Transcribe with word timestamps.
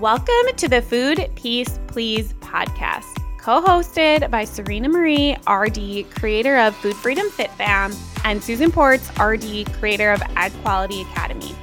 Welcome 0.00 0.54
to 0.58 0.68
the 0.68 0.82
Food 0.82 1.30
Peace 1.36 1.80
Please 1.86 2.34
podcast, 2.34 3.16
co 3.38 3.62
hosted 3.62 4.30
by 4.30 4.44
Serena 4.44 4.90
Marie, 4.90 5.38
RD, 5.48 6.10
creator 6.10 6.58
of 6.58 6.76
Food 6.76 6.94
Freedom 6.96 7.30
Fit 7.30 7.50
Fam, 7.52 7.94
and 8.22 8.44
Susan 8.44 8.70
Ports, 8.70 9.10
RD, 9.18 9.72
creator 9.78 10.12
of 10.12 10.20
Egg 10.36 10.52
Quality 10.60 11.00
Academy. 11.00 11.56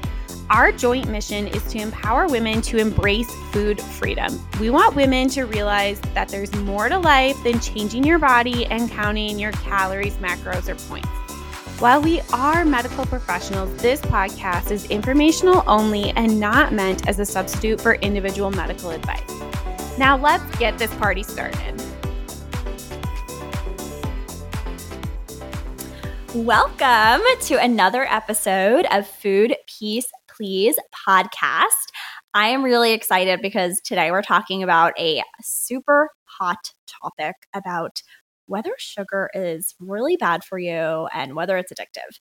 Our 0.49 0.71
joint 0.71 1.09
mission 1.09 1.47
is 1.47 1.63
to 1.65 1.77
empower 1.77 2.27
women 2.27 2.63
to 2.63 2.77
embrace 2.77 3.31
food 3.51 3.79
freedom. 3.79 4.43
We 4.59 4.71
want 4.71 4.95
women 4.95 5.29
to 5.29 5.43
realize 5.43 6.01
that 6.15 6.29
there's 6.29 6.55
more 6.55 6.89
to 6.89 6.97
life 6.97 7.37
than 7.43 7.59
changing 7.59 8.03
your 8.03 8.17
body 8.17 8.65
and 8.65 8.89
counting 8.89 9.37
your 9.37 9.51
calories, 9.51 10.15
macros, 10.15 10.67
or 10.67 10.75
points. 10.89 11.07
While 11.83 12.01
we 12.01 12.21
are 12.31 12.63
medical 12.63 13.05
professionals, 13.05 13.75
this 13.81 13.99
podcast 13.99 14.71
is 14.71 14.85
informational 14.85 15.65
only 15.67 16.11
and 16.11 16.39
not 16.39 16.71
meant 16.71 17.09
as 17.09 17.19
a 17.19 17.25
substitute 17.25 17.81
for 17.81 17.95
individual 17.95 18.51
medical 18.51 18.91
advice. 18.91 19.29
Now, 19.97 20.15
let's 20.15 20.45
get 20.57 20.77
this 20.77 20.95
party 20.95 21.23
started. 21.23 21.83
Welcome 26.33 27.21
to 27.41 27.55
another 27.55 28.05
episode 28.05 28.85
of 28.89 29.05
Food 29.05 29.53
Peace 29.67 30.07
Please 30.29 30.77
podcast. 31.05 31.67
I 32.33 32.47
am 32.47 32.63
really 32.63 32.93
excited 32.93 33.41
because 33.41 33.81
today 33.81 34.09
we're 34.09 34.21
talking 34.21 34.63
about 34.63 34.93
a 34.97 35.21
super 35.41 36.09
hot 36.23 36.71
topic 36.87 37.35
about 37.53 38.01
whether 38.45 38.71
sugar 38.77 39.29
is 39.33 39.75
really 39.79 40.17
bad 40.17 40.43
for 40.43 40.57
you 40.59 41.07
and 41.13 41.35
whether 41.35 41.57
it's 41.57 41.71
addictive. 41.71 42.17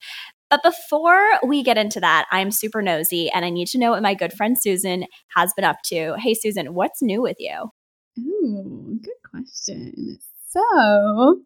But 0.50 0.62
before 0.62 1.38
we 1.46 1.62
get 1.62 1.78
into 1.78 2.00
that, 2.00 2.26
I'm 2.30 2.50
super 2.50 2.82
nosy 2.82 3.30
and 3.30 3.44
I 3.44 3.50
need 3.50 3.68
to 3.68 3.78
know 3.78 3.90
what 3.92 4.02
my 4.02 4.14
good 4.14 4.32
friend 4.32 4.56
Susan 4.60 5.06
has 5.36 5.52
been 5.54 5.64
up 5.64 5.78
to. 5.86 6.16
Hey, 6.18 6.34
Susan, 6.34 6.74
what's 6.74 7.02
new 7.02 7.22
with 7.22 7.36
you? 7.38 7.70
Ooh, 8.18 8.98
good 9.02 9.30
question. 9.30 10.18
So, 10.48 11.40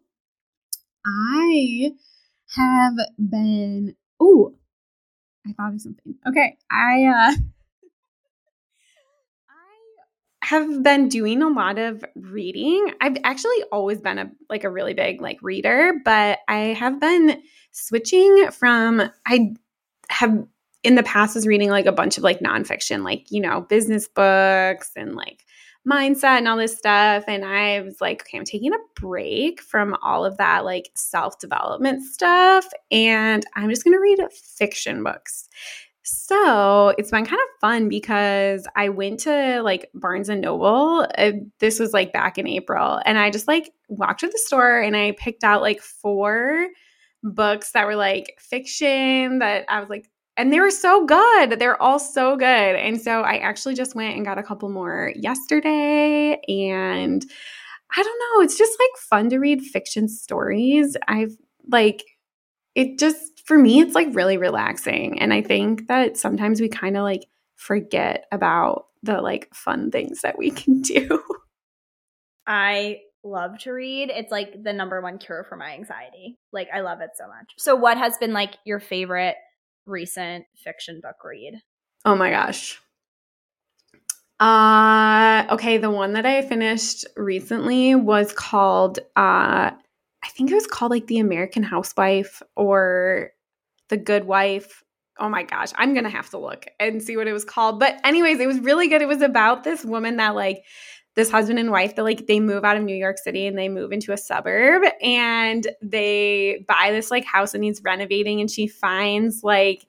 I 1.05 1.91
have 2.55 2.93
been. 3.17 3.95
Oh, 4.19 4.53
I 5.47 5.53
thought 5.53 5.73
of 5.75 5.81
something. 5.81 6.15
Okay, 6.27 6.57
I 6.69 7.05
uh, 7.05 7.35
have 10.47 10.81
been 10.81 11.09
doing 11.09 11.41
a 11.41 11.49
lot 11.49 11.77
of 11.77 12.05
reading. 12.15 12.93
I've 13.01 13.17
actually 13.25 13.63
always 13.69 13.99
been 13.99 14.17
a 14.17 14.31
like 14.49 14.63
a 14.63 14.69
really 14.69 14.93
big 14.93 15.21
like 15.21 15.39
reader, 15.41 15.95
but 16.05 16.39
I 16.47 16.57
have 16.57 17.01
been 17.01 17.41
switching 17.71 18.49
from 18.51 19.11
I 19.25 19.55
have 20.09 20.47
in 20.83 20.95
the 20.95 21.03
past 21.03 21.35
was 21.35 21.45
reading 21.45 21.69
like 21.69 21.85
a 21.85 21.91
bunch 21.91 22.17
of 22.17 22.23
like 22.23 22.39
nonfiction, 22.39 23.03
like, 23.03 23.29
you 23.29 23.41
know, 23.41 23.59
business 23.59 24.07
books 24.07 24.91
and 24.95 25.15
like 25.15 25.43
mindset 25.85 26.37
and 26.37 26.47
all 26.47 26.55
this 26.55 26.77
stuff. 26.77 27.25
And 27.27 27.43
I 27.43 27.81
was 27.81 27.99
like, 27.99 28.21
okay, 28.21 28.37
I'm 28.37 28.45
taking 28.45 28.73
a 28.73 28.77
break 28.95 29.61
from 29.61 29.97
all 30.01 30.23
of 30.23 30.37
that 30.37 30.63
like 30.63 30.91
self 30.95 31.39
development 31.39 32.03
stuff. 32.03 32.65
And 32.89 33.45
I'm 33.55 33.69
just 33.69 33.83
going 33.83 33.97
to 33.97 33.99
read 33.99 34.19
fiction 34.31 35.03
books. 35.03 35.49
So 36.09 36.93
it's 36.97 37.11
been 37.11 37.25
kind 37.25 37.41
of 37.41 37.59
fun 37.59 37.89
because 37.89 38.65
I 38.77 38.87
went 38.87 39.19
to 39.21 39.61
like 39.61 39.89
Barnes 39.93 40.29
and 40.29 40.39
Noble. 40.39 41.05
Uh, 41.17 41.33
this 41.59 41.79
was 41.79 41.91
like 41.91 42.13
back 42.13 42.37
in 42.37 42.47
April. 42.47 43.01
And 43.05 43.17
I 43.17 43.29
just 43.29 43.45
like 43.45 43.73
walked 43.89 44.21
to 44.21 44.27
the 44.27 44.37
store 44.45 44.79
and 44.79 44.95
I 44.95 45.11
picked 45.11 45.43
out 45.43 45.61
like 45.61 45.81
four 45.81 46.67
books 47.23 47.73
that 47.73 47.85
were 47.85 47.97
like 47.97 48.37
fiction 48.39 49.39
that 49.39 49.65
I 49.67 49.81
was 49.81 49.89
like, 49.89 50.09
and 50.37 50.53
they 50.53 50.61
were 50.61 50.71
so 50.71 51.05
good. 51.05 51.59
They're 51.59 51.81
all 51.81 51.99
so 51.99 52.37
good. 52.37 52.45
And 52.45 53.01
so 53.01 53.21
I 53.21 53.39
actually 53.39 53.75
just 53.75 53.93
went 53.93 54.15
and 54.15 54.25
got 54.25 54.37
a 54.37 54.43
couple 54.43 54.69
more 54.69 55.11
yesterday. 55.13 56.39
And 56.47 57.25
I 57.97 58.01
don't 58.03 58.19
know, 58.19 58.43
it's 58.43 58.57
just 58.57 58.77
like 58.79 59.01
fun 59.01 59.29
to 59.31 59.39
read 59.39 59.61
fiction 59.61 60.07
stories. 60.07 60.95
I've 61.07 61.35
like, 61.69 62.05
it 62.77 62.99
just 62.99 63.41
for 63.43 63.57
me, 63.57 63.79
it's 63.81 63.95
like 63.95 64.09
really 64.11 64.37
relaxing. 64.37 65.19
And 65.19 65.33
I 65.33 65.41
think 65.41 65.87
that 65.87 66.15
sometimes 66.15 66.61
we 66.61 66.69
kind 66.69 66.95
of 66.95 67.01
like 67.01 67.25
forget 67.55 68.25
about 68.31 68.85
the 69.01 69.19
like 69.19 69.49
fun 69.51 69.89
things 69.89 70.21
that 70.21 70.37
we 70.37 70.51
can 70.51 70.81
do. 70.81 71.23
I 72.45 72.99
love 73.23 73.57
to 73.61 73.71
read. 73.71 74.11
It's 74.11 74.31
like 74.31 74.63
the 74.63 74.73
number 74.73 75.01
one 75.01 75.17
cure 75.17 75.43
for 75.49 75.55
my 75.57 75.71
anxiety. 75.71 76.37
Like, 76.53 76.67
I 76.71 76.81
love 76.81 77.01
it 77.01 77.09
so 77.15 77.27
much. 77.27 77.53
So, 77.57 77.75
what 77.75 77.97
has 77.97 78.15
been 78.19 78.31
like 78.31 78.53
your 78.63 78.79
favorite 78.79 79.35
recent 79.87 80.45
fiction 80.63 81.01
book 81.01 81.15
read? 81.25 81.55
Oh 82.05 82.15
my 82.15 82.29
gosh. 82.29 82.79
Uh 84.39 85.47
okay, 85.49 85.79
the 85.79 85.89
one 85.89 86.13
that 86.13 86.27
I 86.27 86.43
finished 86.43 87.05
recently 87.15 87.95
was 87.95 88.33
called 88.33 88.99
uh 89.15 89.71
I 90.27 90.29
think 90.31 90.51
it 90.51 90.55
was 90.55 90.67
called 90.67 90.91
like 90.91 91.07
The 91.07 91.19
American 91.19 91.63
Housewife 91.63 92.43
or 92.57 93.31
the 93.87 93.95
Good 93.95 94.25
Wife. 94.25 94.83
Oh 95.19 95.29
my 95.29 95.43
gosh, 95.43 95.69
I'm 95.75 95.93
going 95.93 96.03
to 96.03 96.09
have 96.09 96.29
to 96.31 96.37
look 96.37 96.65
and 96.79 97.01
see 97.01 97.15
what 97.15 97.27
it 97.27 97.33
was 97.33 97.45
called. 97.45 97.79
But 97.79 97.99
anyways, 98.03 98.39
it 98.39 98.45
was 98.45 98.59
really 98.59 98.89
good. 98.89 99.01
It 99.01 99.07
was 99.07 99.21
about 99.21 99.63
this 99.63 99.85
woman 99.85 100.17
that 100.17 100.35
like 100.35 100.63
this 101.15 101.31
husband 101.31 101.59
and 101.59 101.71
wife 101.71 101.95
that 101.95 102.03
like 102.03 102.27
they 102.27 102.41
move 102.41 102.65
out 102.65 102.75
of 102.77 102.83
New 102.83 102.95
York 102.95 103.17
City 103.17 103.47
and 103.47 103.57
they 103.57 103.69
move 103.69 103.91
into 103.93 104.11
a 104.11 104.17
suburb 104.17 104.83
and 105.01 105.65
they 105.81 106.63
buy 106.67 106.91
this 106.91 107.09
like 107.09 107.25
house 107.25 107.53
and 107.53 107.61
needs 107.61 107.81
renovating 107.83 108.41
and 108.41 108.51
she 108.51 108.67
finds 108.67 109.43
like 109.43 109.87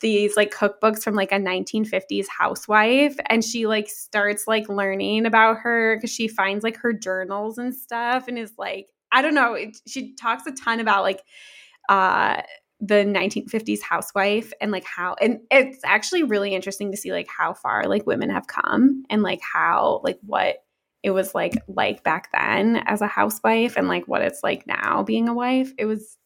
these 0.00 0.36
like 0.36 0.54
cookbooks 0.54 1.02
from 1.02 1.14
like 1.14 1.32
a 1.32 1.36
1950s 1.36 2.26
housewife 2.28 3.16
and 3.26 3.44
she 3.44 3.66
like 3.66 3.88
starts 3.88 4.46
like 4.46 4.68
learning 4.68 5.26
about 5.26 5.58
her 5.58 5.96
because 5.96 6.10
she 6.10 6.28
finds 6.28 6.64
like 6.64 6.78
her 6.78 6.92
journals 6.92 7.58
and 7.58 7.74
stuff 7.74 8.26
and 8.26 8.38
is 8.38 8.54
like 8.56 8.88
I 9.16 9.22
don't 9.22 9.34
know 9.34 9.54
it, 9.54 9.78
she 9.86 10.14
talks 10.14 10.46
a 10.46 10.52
ton 10.52 10.80
about 10.80 11.02
like 11.02 11.22
uh 11.88 12.42
the 12.80 12.94
1950s 12.94 13.80
housewife 13.80 14.52
and 14.60 14.70
like 14.70 14.84
how 14.84 15.16
and 15.20 15.40
it's 15.50 15.78
actually 15.84 16.22
really 16.22 16.54
interesting 16.54 16.90
to 16.90 16.96
see 16.96 17.10
like 17.10 17.26
how 17.26 17.54
far 17.54 17.84
like 17.84 18.06
women 18.06 18.28
have 18.28 18.46
come 18.46 19.02
and 19.08 19.22
like 19.22 19.40
how 19.40 20.00
like 20.04 20.18
what 20.20 20.56
it 21.02 21.10
was 21.10 21.34
like 21.34 21.54
like 21.68 22.02
back 22.02 22.30
then 22.32 22.82
as 22.86 23.00
a 23.00 23.06
housewife 23.06 23.76
and 23.76 23.86
like 23.86 24.06
what 24.08 24.22
it's 24.22 24.40
like 24.42 24.66
now 24.66 25.04
being 25.04 25.28
a 25.28 25.34
wife. 25.34 25.72
It 25.78 25.86
was 25.86 26.18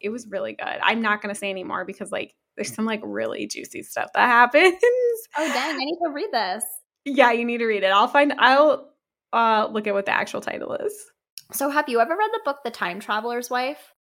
it 0.00 0.10
was 0.10 0.26
really 0.28 0.52
good. 0.52 0.78
I'm 0.82 1.00
not 1.00 1.22
going 1.22 1.34
to 1.34 1.38
say 1.38 1.48
anymore 1.48 1.84
because 1.84 2.12
like 2.12 2.34
there's 2.54 2.74
some 2.74 2.84
like 2.84 3.00
really 3.02 3.46
juicy 3.46 3.82
stuff 3.82 4.10
that 4.14 4.26
happens. 4.26 4.76
Oh 5.38 5.48
dang 5.48 5.74
i 5.74 5.78
need 5.78 5.98
to 6.04 6.12
read 6.12 6.28
this. 6.32 6.64
Yeah 7.06 7.32
you 7.32 7.44
need 7.46 7.58
to 7.58 7.66
read 7.66 7.82
it. 7.82 7.90
I'll 7.90 8.08
find 8.08 8.34
i'll 8.38 8.92
uh 9.32 9.68
look 9.72 9.86
at 9.86 9.94
what 9.94 10.04
the 10.04 10.12
actual 10.12 10.40
title 10.40 10.74
is 10.74 10.92
so 11.52 11.70
have 11.70 11.88
you 11.88 12.00
ever 12.00 12.16
read 12.16 12.30
the 12.32 12.40
book 12.44 12.58
the 12.64 12.70
time 12.70 13.00
traveler's 13.00 13.50
wife 13.50 13.92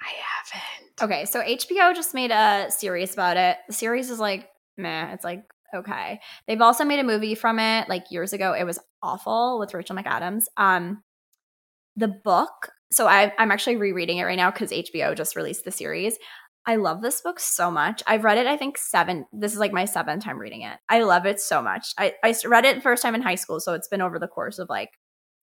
I 0.00 0.12
haven't. 0.52 1.02
Okay, 1.02 1.24
so 1.24 1.42
HBO 1.42 1.94
just 1.94 2.14
made 2.14 2.30
a 2.30 2.70
series 2.70 3.12
about 3.14 3.36
it. 3.36 3.58
The 3.66 3.72
series 3.72 4.10
is 4.10 4.18
like, 4.18 4.48
meh, 4.76 5.12
it's 5.12 5.24
like, 5.24 5.44
okay. 5.74 6.20
They've 6.46 6.60
also 6.60 6.84
made 6.84 7.00
a 7.00 7.04
movie 7.04 7.34
from 7.34 7.58
it 7.58 7.88
like 7.88 8.10
years 8.10 8.32
ago. 8.32 8.52
It 8.52 8.64
was 8.64 8.78
awful 9.02 9.58
with 9.58 9.74
Rachel 9.74 9.96
McAdams. 9.96 10.44
Um, 10.56 11.02
the 11.96 12.08
book, 12.08 12.70
so 12.92 13.06
I, 13.06 13.32
I'm 13.38 13.50
actually 13.50 13.76
rereading 13.76 14.18
it 14.18 14.24
right 14.24 14.36
now 14.36 14.50
because 14.50 14.70
HBO 14.70 15.16
just 15.16 15.36
released 15.36 15.64
the 15.64 15.72
series. 15.72 16.18
I 16.66 16.76
love 16.76 17.00
this 17.00 17.20
book 17.20 17.38
so 17.38 17.70
much. 17.70 18.02
I've 18.06 18.24
read 18.24 18.38
it, 18.38 18.46
I 18.46 18.56
think, 18.56 18.76
seven. 18.76 19.24
This 19.32 19.52
is 19.52 19.58
like 19.58 19.72
my 19.72 19.84
seventh 19.84 20.24
time 20.24 20.38
reading 20.38 20.62
it. 20.62 20.78
I 20.88 21.02
love 21.02 21.24
it 21.24 21.40
so 21.40 21.62
much. 21.62 21.94
I, 21.96 22.14
I 22.24 22.34
read 22.44 22.64
it 22.64 22.82
first 22.82 23.02
time 23.02 23.14
in 23.14 23.22
high 23.22 23.36
school, 23.36 23.60
so 23.60 23.74
it's 23.74 23.88
been 23.88 24.02
over 24.02 24.18
the 24.18 24.26
course 24.26 24.58
of 24.58 24.68
like 24.68 24.90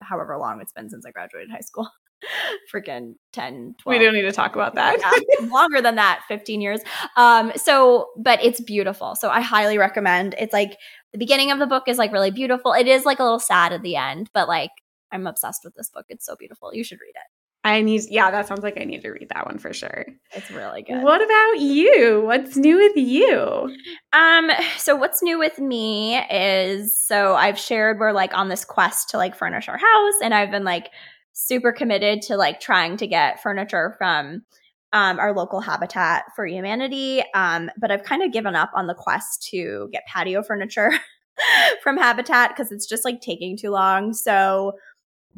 however 0.08 0.38
long 0.38 0.62
it's 0.62 0.72
been 0.72 0.90
since 0.90 1.06
I 1.06 1.12
graduated 1.12 1.52
high 1.52 1.60
school. 1.60 1.90
freaking 2.74 3.16
10 3.34 3.76
12 3.82 4.00
we 4.00 4.04
don't 4.04 4.14
need 4.14 4.22
to 4.22 4.32
talk 4.32 4.56
about 4.56 4.76
that. 4.76 4.98
Yeah, 5.00 5.48
longer 5.52 5.82
than 5.82 5.96
that 5.96 6.22
15 6.30 6.62
years. 6.62 6.80
Um 7.18 7.52
so 7.56 8.12
but 8.18 8.42
it's 8.42 8.62
beautiful. 8.62 9.16
So 9.16 9.30
i 9.30 9.42
highly 9.42 9.78
recommend 9.78 10.34
it's 10.38 10.54
like 10.54 10.78
the 11.12 11.18
beginning 11.18 11.52
of 11.52 11.60
the 11.60 11.68
book 11.68 11.84
is 11.88 11.98
like 11.98 12.14
really 12.14 12.32
beautiful. 12.32 12.72
It 12.72 12.88
is 12.88 13.06
like 13.06 13.20
a 13.20 13.24
little 13.24 13.40
sad 13.40 13.74
at 13.74 13.82
the 13.82 13.98
end 13.98 14.30
but 14.34 14.48
like 14.48 14.72
i'm 15.12 15.28
obsessed 15.28 15.66
with 15.66 15.76
this 15.76 15.90
book. 15.90 16.06
It's 16.08 16.26
so 16.26 16.36
beautiful. 16.38 16.74
You 16.74 16.86
should 16.86 17.02
read 17.02 17.10
it 17.16 17.33
I 17.66 17.82
need, 17.82 18.02
yeah, 18.10 18.30
that 18.30 18.48
sounds 18.48 18.62
like 18.62 18.78
I 18.80 18.84
need 18.84 19.02
to 19.04 19.10
read 19.10 19.30
that 19.34 19.46
one 19.46 19.58
for 19.58 19.72
sure. 19.74 20.06
It's 20.34 20.52
really 20.52 20.82
good. 20.82 21.02
What 21.02 21.22
about 21.22 21.62
you? 21.62 22.22
What's 22.26 22.58
new 22.58 22.78
with 22.78 22.98
you? 22.98 23.74
Um, 24.12 24.52
so 24.78 24.96
what's 24.96 25.24
new 25.24 25.40
with 25.40 25.60
me 25.60 26.18
is 26.30 27.02
so 27.02 27.36
I've 27.36 27.58
shared 27.58 28.00
we're 28.00 28.12
like 28.12 28.34
on 28.34 28.50
this 28.50 28.66
quest 28.66 29.10
to 29.10 29.18
like 29.18 29.36
furnish 29.36 29.70
our 29.70 29.78
house, 29.78 30.14
and 30.22 30.34
I've 30.34 30.52
been 30.52 30.66
like 30.66 30.90
super 31.32 31.72
committed 31.72 32.22
to 32.24 32.36
like 32.36 32.60
trying 32.60 32.98
to 32.98 33.08
get 33.08 33.42
furniture 33.42 33.96
from 33.98 34.44
um, 34.92 35.20
our 35.20 35.34
local 35.34 35.62
Habitat 35.62 36.26
for 36.36 36.46
Humanity. 36.46 37.24
Um, 37.34 37.72
but 37.80 37.92
I've 37.92 38.04
kind 38.04 38.24
of 38.24 38.32
given 38.32 38.56
up 38.56 38.72
on 38.76 38.88
the 38.88 38.94
quest 38.94 39.48
to 39.52 39.90
get 39.92 40.04
patio 40.06 40.44
furniture 40.44 40.92
from 41.84 41.98
Habitat 41.98 42.52
because 42.52 42.72
it's 42.72 42.86
just 42.88 43.06
like 43.06 43.22
taking 43.22 43.58
too 43.58 43.72
long. 43.72 44.14
So 44.14 44.74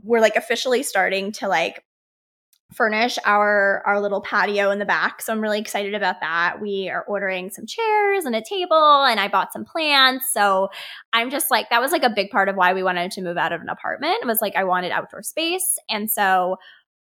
we're 0.03 0.19
like 0.19 0.35
officially 0.35 0.83
starting 0.83 1.31
to 1.33 1.47
like 1.47 1.83
furnish 2.75 3.17
our 3.25 3.81
our 3.85 4.01
little 4.01 4.21
patio 4.21 4.71
in 4.71 4.79
the 4.79 4.85
back. 4.85 5.21
So 5.21 5.31
I'm 5.31 5.41
really 5.41 5.59
excited 5.59 5.93
about 5.93 6.21
that. 6.21 6.57
We 6.61 6.89
are 6.89 7.03
ordering 7.07 7.49
some 7.49 7.65
chairs 7.65 8.25
and 8.25 8.35
a 8.35 8.41
table 8.41 9.05
and 9.05 9.19
I 9.19 9.27
bought 9.27 9.53
some 9.53 9.65
plants. 9.65 10.31
So 10.31 10.69
I'm 11.13 11.29
just 11.29 11.51
like 11.51 11.69
that 11.69 11.81
was 11.81 11.91
like 11.91 12.03
a 12.03 12.09
big 12.09 12.29
part 12.29 12.49
of 12.49 12.55
why 12.55 12.73
we 12.73 12.83
wanted 12.83 13.11
to 13.11 13.21
move 13.21 13.37
out 13.37 13.53
of 13.53 13.61
an 13.61 13.69
apartment. 13.69 14.17
It 14.21 14.27
was 14.27 14.41
like 14.41 14.55
I 14.55 14.63
wanted 14.63 14.91
outdoor 14.91 15.23
space. 15.23 15.77
And 15.89 16.09
so 16.09 16.57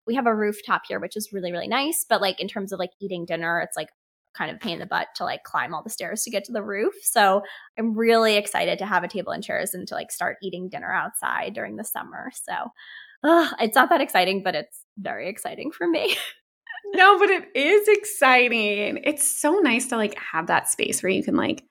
we 0.07 0.15
have 0.17 0.27
a 0.27 0.35
rooftop 0.35 0.83
here 0.89 1.01
which 1.01 1.17
is 1.17 1.33
really 1.33 1.53
really 1.53 1.69
nice, 1.69 2.05
but 2.09 2.21
like 2.21 2.41
in 2.41 2.49
terms 2.49 2.73
of 2.73 2.79
like 2.79 2.91
eating 3.01 3.25
dinner, 3.25 3.61
it's 3.61 3.77
like 3.77 3.89
kind 4.35 4.51
of 4.51 4.61
pain 4.61 4.75
in 4.75 4.79
the 4.79 4.87
butt 4.87 5.09
to 5.17 5.25
like 5.25 5.43
climb 5.45 5.75
all 5.75 5.83
the 5.83 5.91
stairs 5.91 6.23
to 6.23 6.31
get 6.31 6.45
to 6.45 6.53
the 6.53 6.63
roof. 6.63 6.95
So 7.03 7.43
I'm 7.79 7.97
really 7.97 8.37
excited 8.37 8.79
to 8.79 8.87
have 8.87 9.05
a 9.05 9.09
table 9.09 9.33
and 9.33 9.45
chairs 9.45 9.75
and 9.75 9.87
to 9.89 9.95
like 9.95 10.11
start 10.11 10.39
eating 10.43 10.69
dinner 10.69 10.93
outside 10.93 11.55
during 11.55 11.77
the 11.77 11.85
summer. 11.85 12.31
So 12.35 12.53
it's 13.25 13.75
not 13.75 13.89
that 13.91 14.01
exciting, 14.01 14.43
but 14.43 14.55
it's 14.55 14.85
very 14.99 15.29
exciting 15.29 15.71
for 15.71 15.87
me. 15.87 16.17
no, 16.95 17.19
but 17.19 17.31
it 17.31 17.49
is 17.55 17.89
exciting. 17.89 19.01
It's 19.05 19.41
so 19.41 19.59
nice 19.59 19.89
to 19.89 19.97
like 19.97 20.19
have 20.19 20.49
that 20.49 20.69
space 20.69 21.03
where 21.03 21.11
you 21.11 21.23
can 21.23 21.37
like 21.37 21.65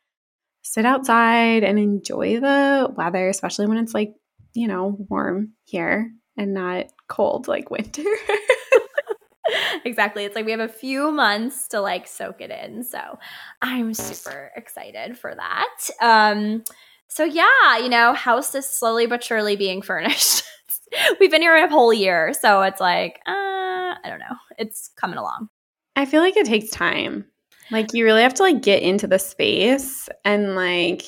sit 0.63 0.85
outside 0.85 1.63
and 1.63 1.79
enjoy 1.79 2.39
the 2.39 2.93
weather, 2.95 3.29
especially 3.29 3.67
when 3.67 3.77
it's 3.77 3.93
like, 3.93 4.13
you 4.53 4.67
know, 4.67 4.95
warm 5.09 5.53
here 5.65 6.11
and 6.37 6.53
not 6.53 6.85
cold 7.07 7.47
like 7.47 7.69
winter. 7.69 8.03
exactly. 9.85 10.25
It's 10.25 10.35
like 10.35 10.45
we 10.45 10.51
have 10.51 10.59
a 10.59 10.67
few 10.67 11.11
months 11.11 11.67
to 11.69 11.81
like 11.81 12.07
soak 12.07 12.41
it 12.41 12.51
in. 12.51 12.83
So 12.83 13.19
I'm 13.61 13.93
super 13.93 14.51
excited 14.55 15.17
for 15.17 15.33
that. 15.35 15.89
Um, 16.01 16.63
so 17.07 17.23
yeah, 17.23 17.77
you 17.77 17.89
know, 17.89 18.13
house 18.13 18.55
is 18.55 18.65
slowly 18.65 19.07
but 19.07 19.23
surely 19.23 19.55
being 19.55 19.81
furnished. 19.81 20.43
We've 21.19 21.31
been 21.31 21.41
here 21.41 21.55
a 21.55 21.69
whole 21.69 21.93
year, 21.93 22.33
so 22.33 22.61
it's 22.63 22.79
like, 22.79 23.19
uh, 23.27 23.31
I 23.31 24.01
don't 24.05 24.19
know. 24.19 24.35
It's 24.57 24.89
coming 24.95 25.17
along. 25.17 25.49
I 25.95 26.05
feel 26.05 26.21
like 26.21 26.37
it 26.37 26.45
takes 26.45 26.69
time. 26.69 27.25
Like 27.69 27.93
you 27.93 28.03
really 28.03 28.23
have 28.23 28.33
to 28.35 28.43
like 28.43 28.61
get 28.61 28.83
into 28.83 29.07
the 29.07 29.19
space 29.19 30.09
and 30.25 30.55
like 30.55 31.03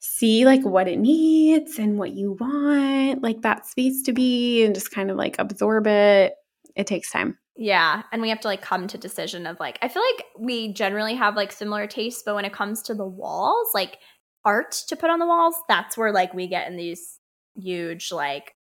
see 0.00 0.44
like 0.44 0.62
what 0.64 0.86
it 0.86 0.98
needs 0.98 1.78
and 1.78 1.98
what 1.98 2.12
you 2.12 2.36
want 2.38 3.22
like 3.22 3.40
that 3.40 3.66
space 3.66 4.02
to 4.02 4.12
be 4.12 4.62
and 4.62 4.74
just 4.74 4.90
kind 4.90 5.10
of 5.10 5.16
like 5.16 5.36
absorb 5.38 5.86
it 5.86 6.34
it 6.76 6.86
takes 6.86 7.10
time. 7.10 7.38
Yeah, 7.56 8.02
and 8.10 8.20
we 8.20 8.30
have 8.30 8.40
to 8.40 8.48
like 8.48 8.62
come 8.62 8.88
to 8.88 8.98
decision 8.98 9.46
of 9.46 9.58
like 9.60 9.78
I 9.80 9.88
feel 9.88 10.02
like 10.02 10.26
we 10.38 10.72
generally 10.72 11.14
have 11.14 11.36
like 11.36 11.52
similar 11.52 11.86
tastes, 11.86 12.22
but 12.24 12.34
when 12.34 12.44
it 12.44 12.52
comes 12.52 12.82
to 12.82 12.94
the 12.94 13.06
walls, 13.06 13.68
like 13.74 13.98
art 14.44 14.72
to 14.88 14.96
put 14.96 15.10
on 15.10 15.20
the 15.20 15.26
walls, 15.26 15.54
that's 15.68 15.96
where 15.96 16.12
like 16.12 16.34
we 16.34 16.48
get 16.48 16.68
in 16.68 16.76
these 16.76 17.20
huge 17.56 18.12
like 18.12 18.54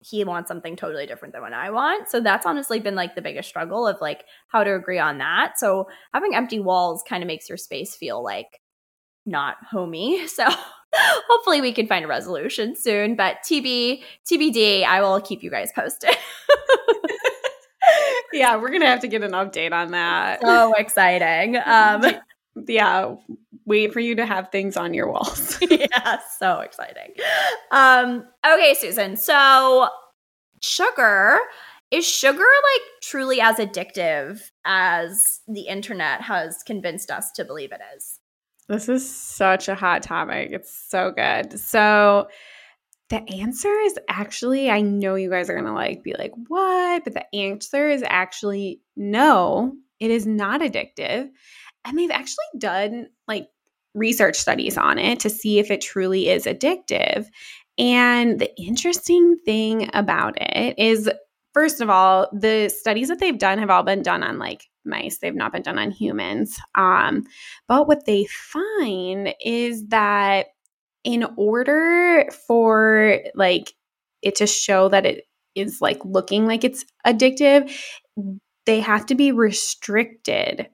he 0.00 0.22
wants 0.24 0.48
something 0.48 0.76
totally 0.76 1.06
different 1.06 1.34
than 1.34 1.42
what 1.42 1.52
I 1.52 1.70
want. 1.70 2.08
So 2.08 2.20
that's 2.20 2.46
honestly 2.46 2.78
been 2.78 2.94
like 2.94 3.14
the 3.14 3.22
biggest 3.22 3.48
struggle 3.48 3.86
of 3.86 4.00
like 4.00 4.24
how 4.48 4.62
to 4.62 4.74
agree 4.74 4.98
on 4.98 5.18
that. 5.18 5.58
So 5.58 5.88
having 6.14 6.34
empty 6.34 6.60
walls 6.60 7.02
kind 7.08 7.22
of 7.22 7.26
makes 7.26 7.48
your 7.48 7.58
space 7.58 7.96
feel 7.96 8.22
like 8.22 8.60
not 9.26 9.56
homey. 9.70 10.26
So 10.38 10.44
hopefully 10.94 11.60
we 11.60 11.72
can 11.72 11.86
find 11.86 12.04
a 12.04 12.08
resolution 12.08 12.74
soon, 12.74 13.14
but 13.14 13.38
TB 13.44 14.02
TBD, 14.30 14.84
I 14.84 15.02
will 15.02 15.20
keep 15.20 15.42
you 15.42 15.50
guys 15.50 15.70
posted. 15.74 16.16
yeah, 18.32 18.56
we're 18.56 18.70
gonna 18.70 18.86
have 18.86 19.00
to 19.00 19.08
get 19.08 19.22
an 19.22 19.32
update 19.32 19.72
on 19.72 19.92
that. 19.92 20.40
So 20.40 20.74
exciting. 20.74 21.56
Um, 21.56 22.02
yeah, 22.66 23.14
wait 23.64 23.92
for 23.92 24.00
you 24.00 24.14
to 24.16 24.26
have 24.26 24.50
things 24.50 24.76
on 24.76 24.94
your 24.94 25.10
walls. 25.10 25.58
yeah, 25.70 26.18
so 26.38 26.60
exciting. 26.60 27.14
Um, 27.70 28.26
okay, 28.46 28.74
Susan. 28.74 29.16
So 29.16 29.88
sugar 30.60 31.38
is 31.90 32.06
sugar 32.06 32.38
like 32.38 32.82
truly 33.02 33.40
as 33.40 33.56
addictive 33.56 34.50
as 34.64 35.40
the 35.48 35.62
internet 35.62 36.20
has 36.22 36.62
convinced 36.62 37.10
us 37.10 37.30
to 37.32 37.44
believe 37.44 37.72
it 37.72 37.80
is? 37.96 38.20
This 38.68 38.88
is 38.88 39.08
such 39.08 39.68
a 39.68 39.74
hot 39.74 40.02
topic. 40.02 40.50
It's 40.52 40.70
so 40.70 41.10
good. 41.10 41.58
So 41.58 42.28
the 43.08 43.22
answer 43.40 43.72
is 43.72 43.98
actually, 44.08 44.70
I 44.70 44.82
know 44.82 45.14
you 45.14 45.30
guys 45.30 45.48
are 45.48 45.54
going 45.54 45.64
to 45.64 45.72
like 45.72 46.02
be 46.02 46.14
like, 46.18 46.32
what? 46.48 47.04
But 47.04 47.14
the 47.14 47.34
answer 47.34 47.88
is 47.88 48.04
actually 48.06 48.82
no, 48.94 49.72
it 49.98 50.10
is 50.10 50.26
not 50.26 50.60
addictive. 50.60 51.30
And 51.84 51.98
they've 51.98 52.10
actually 52.10 52.44
done 52.58 53.08
like 53.26 53.48
research 53.94 54.36
studies 54.36 54.76
on 54.76 54.98
it 54.98 55.20
to 55.20 55.30
see 55.30 55.58
if 55.58 55.70
it 55.70 55.80
truly 55.80 56.28
is 56.28 56.44
addictive. 56.44 57.26
And 57.78 58.38
the 58.38 58.50
interesting 58.60 59.36
thing 59.44 59.88
about 59.94 60.36
it 60.40 60.78
is, 60.78 61.08
first 61.54 61.80
of 61.80 61.88
all, 61.88 62.28
the 62.32 62.68
studies 62.68 63.08
that 63.08 63.20
they've 63.20 63.38
done 63.38 63.58
have 63.58 63.70
all 63.70 63.84
been 63.84 64.02
done 64.02 64.22
on 64.22 64.38
like 64.38 64.64
mice. 64.84 65.18
They've 65.18 65.34
not 65.34 65.52
been 65.52 65.62
done 65.62 65.78
on 65.78 65.90
humans. 65.90 66.58
Um, 66.74 67.24
but 67.68 67.86
what 67.86 68.06
they 68.06 68.26
find 68.26 69.34
is 69.40 69.86
that 69.88 70.46
in 71.04 71.24
order 71.36 72.28
for 72.46 73.20
like 73.34 73.72
it 74.22 74.34
to 74.36 74.46
show 74.46 74.88
that 74.88 75.06
it 75.06 75.24
is 75.54 75.80
like 75.80 76.04
looking 76.04 76.46
like 76.46 76.64
it's 76.64 76.84
addictive, 77.06 77.72
they 78.66 78.80
have 78.80 79.06
to 79.06 79.14
be 79.14 79.32
restricted 79.32 80.68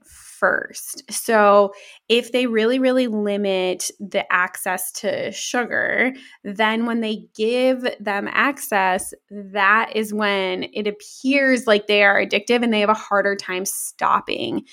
first. 0.44 1.10
So, 1.10 1.72
if 2.10 2.32
they 2.32 2.46
really, 2.46 2.78
really 2.78 3.06
limit 3.06 3.90
the 3.98 4.30
access 4.30 4.92
to 4.92 5.32
sugar, 5.32 6.12
then 6.42 6.84
when 6.84 7.00
they 7.00 7.26
give 7.34 7.86
them 7.98 8.28
access, 8.30 9.14
that 9.30 9.92
is 9.94 10.12
when 10.12 10.64
it 10.74 10.86
appears 10.86 11.66
like 11.66 11.86
they 11.86 12.02
are 12.02 12.22
addictive 12.22 12.62
and 12.62 12.74
they 12.74 12.80
have 12.80 12.90
a 12.90 12.94
harder 12.94 13.36
time 13.36 13.64
stopping 13.64 14.66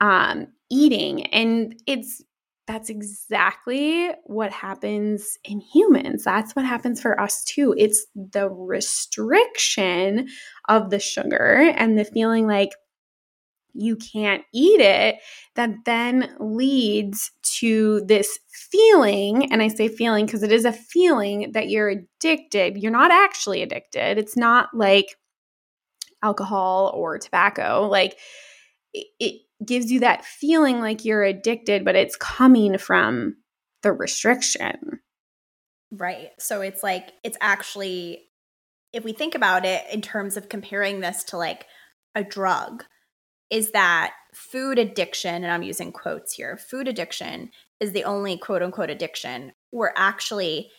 um, 0.00 0.46
eating. 0.70 1.26
And 1.26 1.74
it's 1.86 2.22
that's 2.68 2.90
exactly 2.90 4.10
what 4.24 4.52
happens 4.52 5.38
in 5.42 5.58
humans. 5.58 6.22
That's 6.22 6.54
what 6.54 6.66
happens 6.66 7.00
for 7.00 7.18
us 7.18 7.42
too. 7.42 7.74
It's 7.78 8.06
the 8.14 8.50
restriction 8.50 10.28
of 10.68 10.90
the 10.90 11.00
sugar 11.00 11.72
and 11.76 11.98
the 11.98 12.04
feeling 12.04 12.46
like 12.46 12.70
you 13.74 13.96
can't 13.96 14.42
eat 14.52 14.80
it 14.80 15.16
that 15.54 15.70
then 15.84 16.34
leads 16.38 17.30
to 17.58 18.00
this 18.06 18.38
feeling. 18.50 19.52
And 19.52 19.62
I 19.62 19.68
say 19.68 19.88
feeling 19.88 20.26
because 20.26 20.42
it 20.42 20.52
is 20.52 20.64
a 20.64 20.72
feeling 20.72 21.52
that 21.52 21.68
you're 21.68 21.88
addicted. 21.88 22.76
You're 22.76 22.92
not 22.92 23.10
actually 23.10 23.62
addicted. 23.62 24.18
It's 24.18 24.36
not 24.36 24.68
like 24.74 25.16
alcohol 26.22 26.92
or 26.94 27.18
tobacco. 27.18 27.88
Like 27.90 28.18
it, 28.92 29.42
gives 29.64 29.90
you 29.90 29.98
that 29.98 30.24
feeling 30.24 30.78
like 30.78 31.04
you're 31.04 31.24
addicted, 31.24 31.84
but 31.84 31.96
it's 31.96 32.14
coming 32.14 32.78
from 32.78 33.34
the 33.82 33.92
restriction. 33.92 35.00
Right. 35.90 36.30
So 36.38 36.60
it's 36.60 36.84
like, 36.84 37.12
it's 37.24 37.36
actually, 37.40 38.28
if 38.92 39.02
we 39.02 39.12
think 39.12 39.34
about 39.34 39.64
it 39.64 39.82
in 39.92 40.00
terms 40.00 40.36
of 40.36 40.48
comparing 40.48 41.00
this 41.00 41.24
to 41.24 41.36
like 41.36 41.66
a 42.14 42.22
drug, 42.22 42.84
is 43.50 43.70
that 43.72 44.12
food 44.34 44.78
addiction, 44.78 45.34
and 45.34 45.52
I'm 45.52 45.62
using 45.62 45.92
quotes 45.92 46.34
here, 46.34 46.56
food 46.56 46.88
addiction 46.88 47.50
is 47.80 47.92
the 47.92 48.04
only 48.04 48.36
quote 48.36 48.62
unquote 48.62 48.90
addiction. 48.90 49.52
We're 49.72 49.92
actually 49.96 50.70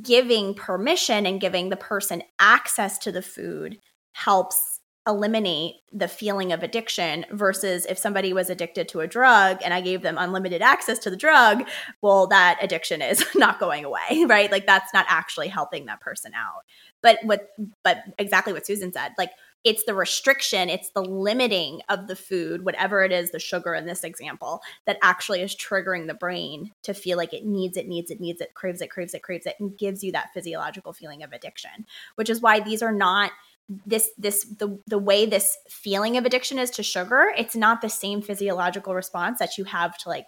giving 0.00 0.54
permission 0.54 1.26
and 1.26 1.40
giving 1.40 1.68
the 1.68 1.76
person 1.76 2.22
access 2.38 2.98
to 2.98 3.12
the 3.12 3.22
food 3.22 3.78
helps 4.12 4.80
eliminate 5.08 5.74
the 5.92 6.06
feeling 6.06 6.52
of 6.52 6.62
addiction 6.62 7.26
versus 7.32 7.86
if 7.86 7.98
somebody 7.98 8.32
was 8.32 8.48
addicted 8.48 8.88
to 8.88 9.00
a 9.00 9.06
drug 9.06 9.58
and 9.64 9.74
I 9.74 9.80
gave 9.80 10.02
them 10.02 10.16
unlimited 10.16 10.62
access 10.62 10.98
to 11.00 11.10
the 11.10 11.16
drug, 11.16 11.64
well, 12.02 12.28
that 12.28 12.58
addiction 12.62 13.02
is 13.02 13.24
not 13.34 13.58
going 13.58 13.84
away, 13.84 14.24
right? 14.28 14.50
Like 14.50 14.66
that's 14.66 14.94
not 14.94 15.06
actually 15.08 15.48
helping 15.48 15.86
that 15.86 16.00
person 16.00 16.32
out. 16.34 16.62
But 17.02 17.18
what, 17.24 17.48
but 17.82 18.04
exactly 18.16 18.52
what 18.52 18.64
Susan 18.64 18.92
said, 18.92 19.12
like 19.18 19.30
it's 19.64 19.84
the 19.84 19.94
restriction, 19.94 20.68
it's 20.68 20.90
the 20.90 21.04
limiting 21.04 21.80
of 21.88 22.08
the 22.08 22.16
food, 22.16 22.64
whatever 22.64 23.04
it 23.04 23.12
is, 23.12 23.30
the 23.30 23.38
sugar 23.38 23.74
in 23.74 23.86
this 23.86 24.04
example, 24.04 24.60
that 24.86 24.98
actually 25.02 25.40
is 25.40 25.54
triggering 25.54 26.06
the 26.06 26.14
brain 26.14 26.72
to 26.82 26.94
feel 26.94 27.16
like 27.16 27.32
it 27.32 27.44
needs 27.44 27.76
it, 27.76 27.86
needs 27.86 28.10
it, 28.10 28.20
needs 28.20 28.40
it, 28.40 28.54
craves 28.54 28.80
it, 28.80 28.90
craves 28.90 29.14
it, 29.14 29.22
craves 29.22 29.46
it, 29.46 29.56
and 29.60 29.78
gives 29.78 30.02
you 30.02 30.12
that 30.12 30.32
physiological 30.34 30.92
feeling 30.92 31.22
of 31.22 31.32
addiction, 31.32 31.86
which 32.16 32.30
is 32.30 32.40
why 32.40 32.60
these 32.60 32.82
are 32.82 32.92
not 32.92 33.30
this 33.86 34.10
this 34.18 34.44
the 34.58 34.78
the 34.88 34.98
way 34.98 35.24
this 35.24 35.56
feeling 35.70 36.16
of 36.16 36.26
addiction 36.26 36.58
is 36.58 36.68
to 36.68 36.82
sugar 36.82 37.32
it's 37.38 37.54
not 37.54 37.80
the 37.80 37.88
same 37.88 38.20
physiological 38.20 38.92
response 38.92 39.38
that 39.38 39.56
you 39.56 39.64
have 39.64 39.96
to 39.96 40.08
like 40.08 40.26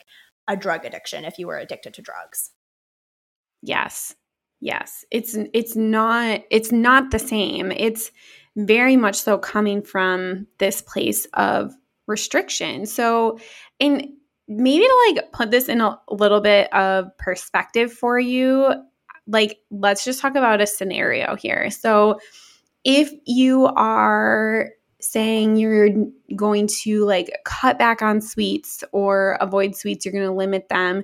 a 0.49 0.57
drug 0.57 0.85
addiction 0.85 1.25
if 1.25 1.39
you 1.39 1.47
were 1.47 1.59
addicted 1.59 1.95
to 1.95 2.03
drugs. 2.03 2.51
Yes. 3.63 4.15
Yes. 4.61 5.05
It's 5.11 5.37
it's 5.53 5.77
not 5.77 6.43
it's 6.51 6.73
not 6.73 7.11
the 7.11 7.19
same. 7.19 7.73
It's 7.73 8.11
very 8.57 8.97
much 8.97 9.17
so 9.17 9.39
coming 9.39 9.83
from 9.83 10.47
this 10.59 10.81
place 10.81 11.27
of 11.35 11.73
restriction 12.07 12.87
so 12.87 13.39
and 13.81 14.07
maybe 14.47 14.85
to 14.85 15.15
like 15.15 15.33
put 15.33 15.51
this 15.51 15.69
in 15.69 15.81
a 15.81 15.99
little 16.11 16.41
bit 16.41 16.73
of 16.75 17.07
perspective 17.19 17.93
for 17.93 18.19
you 18.19 18.73
like 19.27 19.59
let's 19.71 20.05
just 20.05 20.21
talk 20.21 20.35
about 20.37 20.61
a 20.61 20.67
scenario 20.67 21.35
here 21.35 21.71
so 21.71 22.19
if 22.85 23.11
you 23.25 23.67
are 23.77 24.71
saying 25.05 25.57
you're 25.57 25.91
going 26.35 26.67
to 26.67 27.05
like 27.05 27.31
cut 27.45 27.79
back 27.79 28.03
on 28.03 28.21
sweets 28.21 28.83
or 28.93 29.37
avoid 29.41 29.77
sweets, 29.77 30.05
you're 30.05 30.13
going 30.13 30.25
to 30.25 30.33
limit 30.33 30.69
them. 30.69 31.03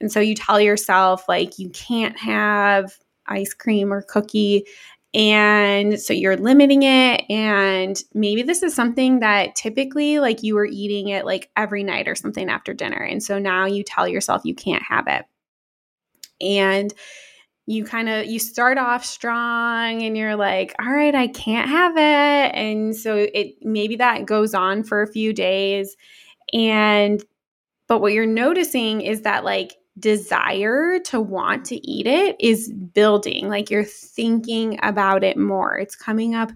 And 0.00 0.10
so 0.10 0.20
you 0.20 0.34
tell 0.34 0.60
yourself 0.60 1.28
like 1.28 1.58
you 1.58 1.68
can't 1.70 2.18
have 2.18 2.94
ice 3.26 3.52
cream 3.54 3.92
or 3.92 4.02
cookie. 4.02 4.66
And 5.14 6.00
so 6.00 6.14
you're 6.14 6.36
limiting 6.36 6.82
it. 6.84 7.24
And 7.28 8.02
maybe 8.14 8.42
this 8.42 8.62
is 8.62 8.74
something 8.74 9.20
that 9.20 9.54
typically 9.54 10.18
like 10.18 10.42
you 10.42 10.54
were 10.54 10.66
eating 10.66 11.08
it 11.08 11.26
like 11.26 11.50
every 11.56 11.84
night 11.84 12.08
or 12.08 12.14
something 12.14 12.48
after 12.48 12.72
dinner. 12.72 13.02
And 13.02 13.22
so 13.22 13.38
now 13.38 13.66
you 13.66 13.82
tell 13.82 14.08
yourself 14.08 14.42
you 14.44 14.54
can't 14.54 14.82
have 14.82 15.06
it. 15.08 15.24
And 16.40 16.92
you 17.66 17.84
kind 17.84 18.08
of 18.08 18.26
you 18.26 18.38
start 18.38 18.76
off 18.76 19.04
strong 19.04 20.02
and 20.02 20.16
you're 20.16 20.34
like 20.34 20.74
all 20.80 20.92
right 20.92 21.14
i 21.14 21.28
can't 21.28 21.68
have 21.68 21.96
it 21.96 22.54
and 22.56 22.96
so 22.96 23.28
it 23.32 23.54
maybe 23.62 23.96
that 23.96 24.26
goes 24.26 24.52
on 24.52 24.82
for 24.82 25.00
a 25.00 25.06
few 25.06 25.32
days 25.32 25.96
and 26.52 27.24
but 27.86 28.00
what 28.00 28.12
you're 28.12 28.26
noticing 28.26 29.00
is 29.00 29.22
that 29.22 29.44
like 29.44 29.76
desire 29.98 30.98
to 30.98 31.20
want 31.20 31.66
to 31.66 31.76
eat 31.86 32.06
it 32.06 32.36
is 32.40 32.72
building 32.72 33.48
like 33.48 33.70
you're 33.70 33.84
thinking 33.84 34.78
about 34.82 35.22
it 35.22 35.36
more. 35.36 35.78
It's 35.78 35.96
coming 35.96 36.34
up 36.34 36.50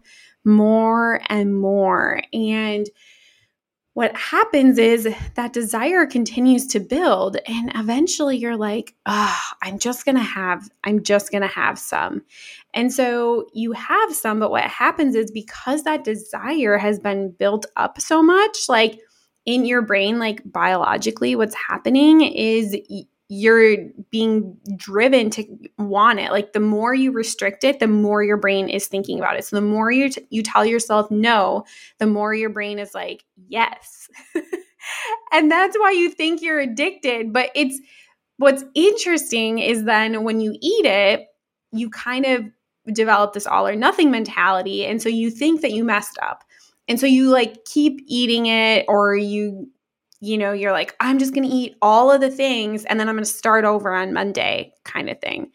more 0.44 1.20
and 1.28 1.54
more. 1.54 2.22
And 2.32 2.88
what 3.92 4.14
happens 4.14 4.78
is 4.78 5.08
that 5.36 5.54
desire 5.54 6.04
continues 6.04 6.66
to 6.66 6.80
build 6.80 7.38
and 7.46 7.72
eventually 7.74 8.36
you're 8.36 8.54
like 8.56 8.94
oh, 9.06 9.40
i'm 9.62 9.78
just 9.78 10.04
gonna 10.04 10.20
have 10.22 10.68
i'm 10.84 11.02
just 11.02 11.32
gonna 11.32 11.46
have 11.46 11.78
some. 11.78 12.22
And 12.74 12.92
so 12.92 13.46
you 13.54 13.72
have 13.72 14.14
some 14.14 14.38
but 14.38 14.50
what 14.50 14.64
happens 14.64 15.14
is 15.14 15.30
because 15.30 15.82
that 15.84 16.04
desire 16.04 16.76
has 16.76 16.98
been 16.98 17.30
built 17.30 17.64
up 17.76 18.00
so 18.00 18.22
much 18.22 18.68
like 18.68 19.00
in 19.46 19.64
your 19.64 19.80
brain 19.80 20.18
like 20.18 20.42
biologically 20.44 21.34
what's 21.34 21.54
happening 21.54 22.20
is 22.20 22.76
you're 23.28 23.76
being 24.10 24.56
driven 24.76 25.30
to 25.30 25.44
want 25.78 26.20
it. 26.20 26.30
Like 26.30 26.52
the 26.52 26.60
more 26.60 26.94
you 26.94 27.10
restrict 27.10 27.64
it, 27.64 27.80
the 27.80 27.88
more 27.88 28.22
your 28.22 28.36
brain 28.36 28.68
is 28.68 28.86
thinking 28.86 29.18
about 29.18 29.36
it. 29.36 29.44
So 29.44 29.56
the 29.56 29.62
more 29.62 29.90
you 29.90 30.10
t- 30.10 30.26
you 30.30 30.42
tell 30.42 30.64
yourself 30.64 31.10
no, 31.10 31.64
the 31.98 32.06
more 32.06 32.34
your 32.34 32.50
brain 32.50 32.78
is 32.78 32.94
like 32.94 33.24
yes. 33.48 34.08
and 35.32 35.50
that's 35.50 35.76
why 35.76 35.90
you 35.90 36.10
think 36.10 36.40
you're 36.40 36.60
addicted, 36.60 37.32
but 37.32 37.50
it's 37.54 37.80
what's 38.36 38.64
interesting 38.74 39.58
is 39.58 39.84
then 39.84 40.22
when 40.22 40.40
you 40.40 40.52
eat 40.60 40.86
it, 40.86 41.26
you 41.72 41.90
kind 41.90 42.26
of 42.26 42.44
develop 42.92 43.32
this 43.32 43.46
all 43.46 43.66
or 43.66 43.74
nothing 43.74 44.12
mentality 44.12 44.86
and 44.86 45.02
so 45.02 45.08
you 45.08 45.30
think 45.30 45.62
that 45.62 45.72
you 45.72 45.82
messed 45.82 46.18
up. 46.22 46.44
And 46.88 47.00
so 47.00 47.06
you 47.06 47.30
like 47.30 47.64
keep 47.64 48.00
eating 48.06 48.46
it 48.46 48.84
or 48.86 49.16
you 49.16 49.68
you 50.26 50.36
know, 50.36 50.52
you're 50.52 50.72
like, 50.72 50.94
I'm 50.98 51.18
just 51.18 51.34
going 51.34 51.48
to 51.48 51.54
eat 51.54 51.76
all 51.80 52.10
of 52.10 52.20
the 52.20 52.30
things 52.30 52.84
and 52.84 52.98
then 52.98 53.08
I'm 53.08 53.14
going 53.14 53.24
to 53.24 53.30
start 53.30 53.64
over 53.64 53.94
on 53.94 54.12
Monday, 54.12 54.72
kind 54.84 55.08
of 55.08 55.20
thing. 55.20 55.52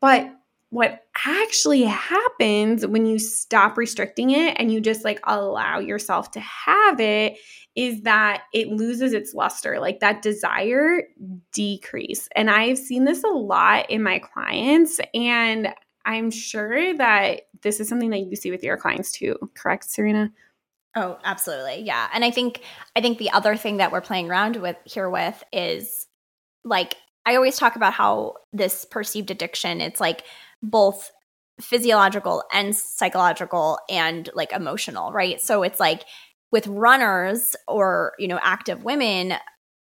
But 0.00 0.32
what 0.70 1.02
actually 1.26 1.82
happens 1.82 2.86
when 2.86 3.06
you 3.06 3.18
stop 3.18 3.76
restricting 3.76 4.30
it 4.30 4.56
and 4.58 4.72
you 4.72 4.80
just 4.80 5.04
like 5.04 5.20
allow 5.24 5.78
yourself 5.78 6.30
to 6.30 6.40
have 6.40 7.00
it 7.00 7.38
is 7.74 8.02
that 8.02 8.42
it 8.52 8.68
loses 8.68 9.12
its 9.12 9.32
luster 9.32 9.78
like 9.80 10.00
that 10.00 10.20
desire 10.20 11.04
decrease 11.52 12.28
and 12.36 12.50
i've 12.50 12.76
seen 12.76 13.04
this 13.04 13.24
a 13.24 13.28
lot 13.28 13.88
in 13.88 14.02
my 14.02 14.18
clients 14.18 15.00
and 15.14 15.72
i'm 16.04 16.30
sure 16.30 16.94
that 16.96 17.42
this 17.62 17.80
is 17.80 17.88
something 17.88 18.10
that 18.10 18.26
you 18.26 18.36
see 18.36 18.50
with 18.50 18.62
your 18.62 18.76
clients 18.76 19.10
too 19.10 19.36
correct 19.54 19.88
serena 19.88 20.30
Oh, 21.00 21.16
absolutely. 21.24 21.82
Yeah. 21.82 22.08
And 22.12 22.24
I 22.24 22.32
think 22.32 22.62
I 22.96 23.00
think 23.00 23.18
the 23.18 23.30
other 23.30 23.56
thing 23.56 23.76
that 23.76 23.92
we're 23.92 24.00
playing 24.00 24.28
around 24.28 24.56
with 24.56 24.76
here 24.84 25.08
with 25.08 25.44
is 25.52 26.06
like 26.64 26.96
I 27.24 27.36
always 27.36 27.56
talk 27.56 27.76
about 27.76 27.92
how 27.92 28.34
this 28.52 28.84
perceived 28.84 29.30
addiction, 29.30 29.80
it's 29.80 30.00
like 30.00 30.24
both 30.60 31.12
physiological 31.60 32.42
and 32.52 32.74
psychological 32.74 33.78
and 33.88 34.28
like 34.34 34.52
emotional, 34.52 35.12
right? 35.12 35.40
So 35.40 35.62
it's 35.62 35.78
like 35.78 36.04
with 36.50 36.66
runners 36.66 37.54
or, 37.68 38.14
you 38.18 38.26
know, 38.26 38.40
active 38.42 38.82
women, 38.82 39.34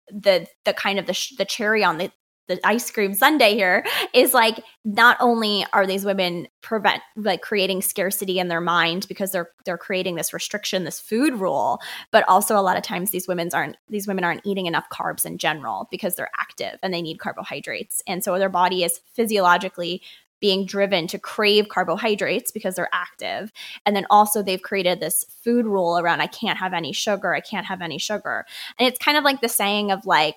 the 0.09 0.47
the 0.65 0.73
kind 0.73 0.99
of 0.99 1.07
the, 1.07 1.15
sh- 1.15 1.37
the 1.37 1.45
cherry 1.45 1.85
on 1.85 1.99
the 1.99 2.11
the 2.55 2.67
ice 2.67 2.91
cream 2.91 3.15
sundae 3.15 3.55
here 3.55 3.85
is 4.13 4.35
like 4.35 4.61
not 4.85 5.17
only 5.21 5.65
are 5.73 5.87
these 5.87 6.05
women 6.05 6.47
prevent 6.61 7.03
like 7.17 7.43
creating 7.43 7.83
scarcity 7.83 8.39
in 8.39 8.49
their 8.49 8.61
mind 8.61 9.07
because 9.09 9.33
they're 9.33 9.51
they're 9.65 9.79
creating 9.79 10.17
this 10.17 10.33
restriction 10.33 10.85
this 10.85 11.01
food 11.01 11.35
rule 11.35 11.81
but 12.11 12.25
also 12.29 12.59
a 12.59 12.63
lot 12.63 12.77
of 12.77 12.83
times 12.83 13.11
these 13.11 13.29
women 13.29 13.49
aren't 13.53 13.77
these 13.89 14.07
women 14.07 14.25
aren't 14.25 14.45
eating 14.45 14.67
enough 14.67 14.89
carbs 14.91 15.25
in 15.25 15.39
general 15.39 15.89
because 15.91 16.15
they're 16.15 16.31
active 16.41 16.79
and 16.83 16.93
they 16.93 17.03
need 17.03 17.19
carbohydrates 17.19 18.03
and 18.07 18.23
so 18.25 18.39
their 18.39 18.49
body 18.49 18.85
is 18.85 19.01
physiologically 19.15 20.03
being 20.43 20.67
driven 20.67 21.07
to 21.07 21.21
crave 21.21 21.69
carbohydrates 21.69 22.51
because 22.51 22.75
they're 22.75 22.91
active. 22.93 23.53
And 23.87 23.95
then 23.95 24.07
also 24.11 24.43
they've 24.43 24.61
created 24.61 24.99
this 24.99 25.25
food 25.43 25.65
rule 25.67 25.99
around 25.99 26.21
I 26.21 26.27
can't 26.27 26.59
have 26.59 26.75
any 26.75 26.93
sugar, 26.93 27.33
I 27.33 27.41
can't 27.41 27.65
have 27.65 27.81
any 27.81 27.97
sugar. 27.97 28.45
And 28.79 28.89
it's 28.89 28.99
kind 28.99 29.17
of 29.17 29.23
like 29.23 29.41
the 29.41 29.49
saying 29.49 29.93
of 29.93 30.05
like 30.05 30.35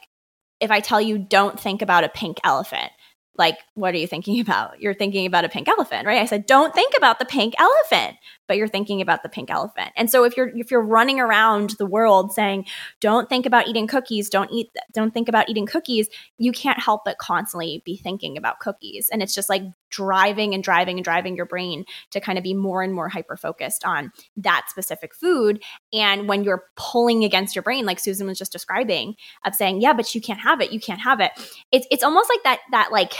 if 0.59 0.71
I 0.71 0.79
tell 0.79 1.01
you 1.01 1.17
don't 1.17 1.59
think 1.59 1.81
about 1.81 2.03
a 2.03 2.09
pink 2.09 2.37
elephant, 2.43 2.91
like 3.37 3.57
what 3.73 3.93
are 3.93 3.97
you 3.97 4.07
thinking 4.07 4.39
about? 4.41 4.79
You're 4.79 4.93
thinking 4.93 5.25
about 5.25 5.45
a 5.45 5.49
pink 5.49 5.67
elephant, 5.67 6.05
right? 6.05 6.21
I 6.21 6.25
said 6.25 6.45
don't 6.45 6.73
think 6.73 6.93
about 6.97 7.19
the 7.19 7.25
pink 7.25 7.55
elephant 7.59 8.17
but 8.47 8.57
you're 8.57 8.67
thinking 8.67 9.01
about 9.01 9.23
the 9.23 9.29
pink 9.29 9.49
elephant. 9.49 9.91
And 9.95 10.09
so 10.09 10.23
if 10.23 10.37
you're 10.37 10.49
if 10.55 10.71
you're 10.71 10.81
running 10.81 11.19
around 11.19 11.71
the 11.71 11.85
world 11.85 12.33
saying, 12.33 12.65
"Don't 12.99 13.29
think 13.29 13.45
about 13.45 13.67
eating 13.67 13.87
cookies, 13.87 14.29
don't 14.29 14.51
eat 14.51 14.69
don't 14.93 15.13
think 15.13 15.29
about 15.29 15.49
eating 15.49 15.65
cookies," 15.65 16.07
you 16.37 16.51
can't 16.51 16.79
help 16.79 17.05
but 17.05 17.17
constantly 17.17 17.81
be 17.85 17.97
thinking 17.97 18.37
about 18.37 18.59
cookies. 18.59 19.09
And 19.11 19.21
it's 19.21 19.33
just 19.33 19.49
like 19.49 19.63
driving 19.89 20.53
and 20.53 20.63
driving 20.63 20.97
and 20.97 21.03
driving 21.03 21.35
your 21.35 21.45
brain 21.45 21.85
to 22.11 22.19
kind 22.19 22.37
of 22.37 22.43
be 22.43 22.53
more 22.53 22.83
and 22.83 22.93
more 22.93 23.07
hyper 23.07 23.37
focused 23.37 23.85
on 23.85 24.11
that 24.35 24.65
specific 24.69 25.15
food. 25.15 25.63
And 25.93 26.27
when 26.27 26.43
you're 26.43 26.65
pulling 26.75 27.23
against 27.23 27.55
your 27.55 27.63
brain, 27.63 27.85
like 27.85 27.99
Susan 27.99 28.27
was 28.27 28.37
just 28.37 28.51
describing, 28.51 29.15
of 29.45 29.55
saying, 29.55 29.81
"Yeah, 29.81 29.93
but 29.93 30.13
you 30.13 30.21
can't 30.21 30.39
have 30.39 30.61
it. 30.61 30.71
You 30.71 30.79
can't 30.79 31.01
have 31.01 31.19
it." 31.19 31.31
It's 31.71 31.87
it's 31.89 32.03
almost 32.03 32.29
like 32.29 32.43
that 32.43 32.59
that 32.71 32.91
like 32.91 33.13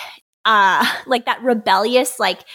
uh 0.46 0.86
like 1.06 1.26
that 1.26 1.42
rebellious 1.42 2.20
like 2.20 2.46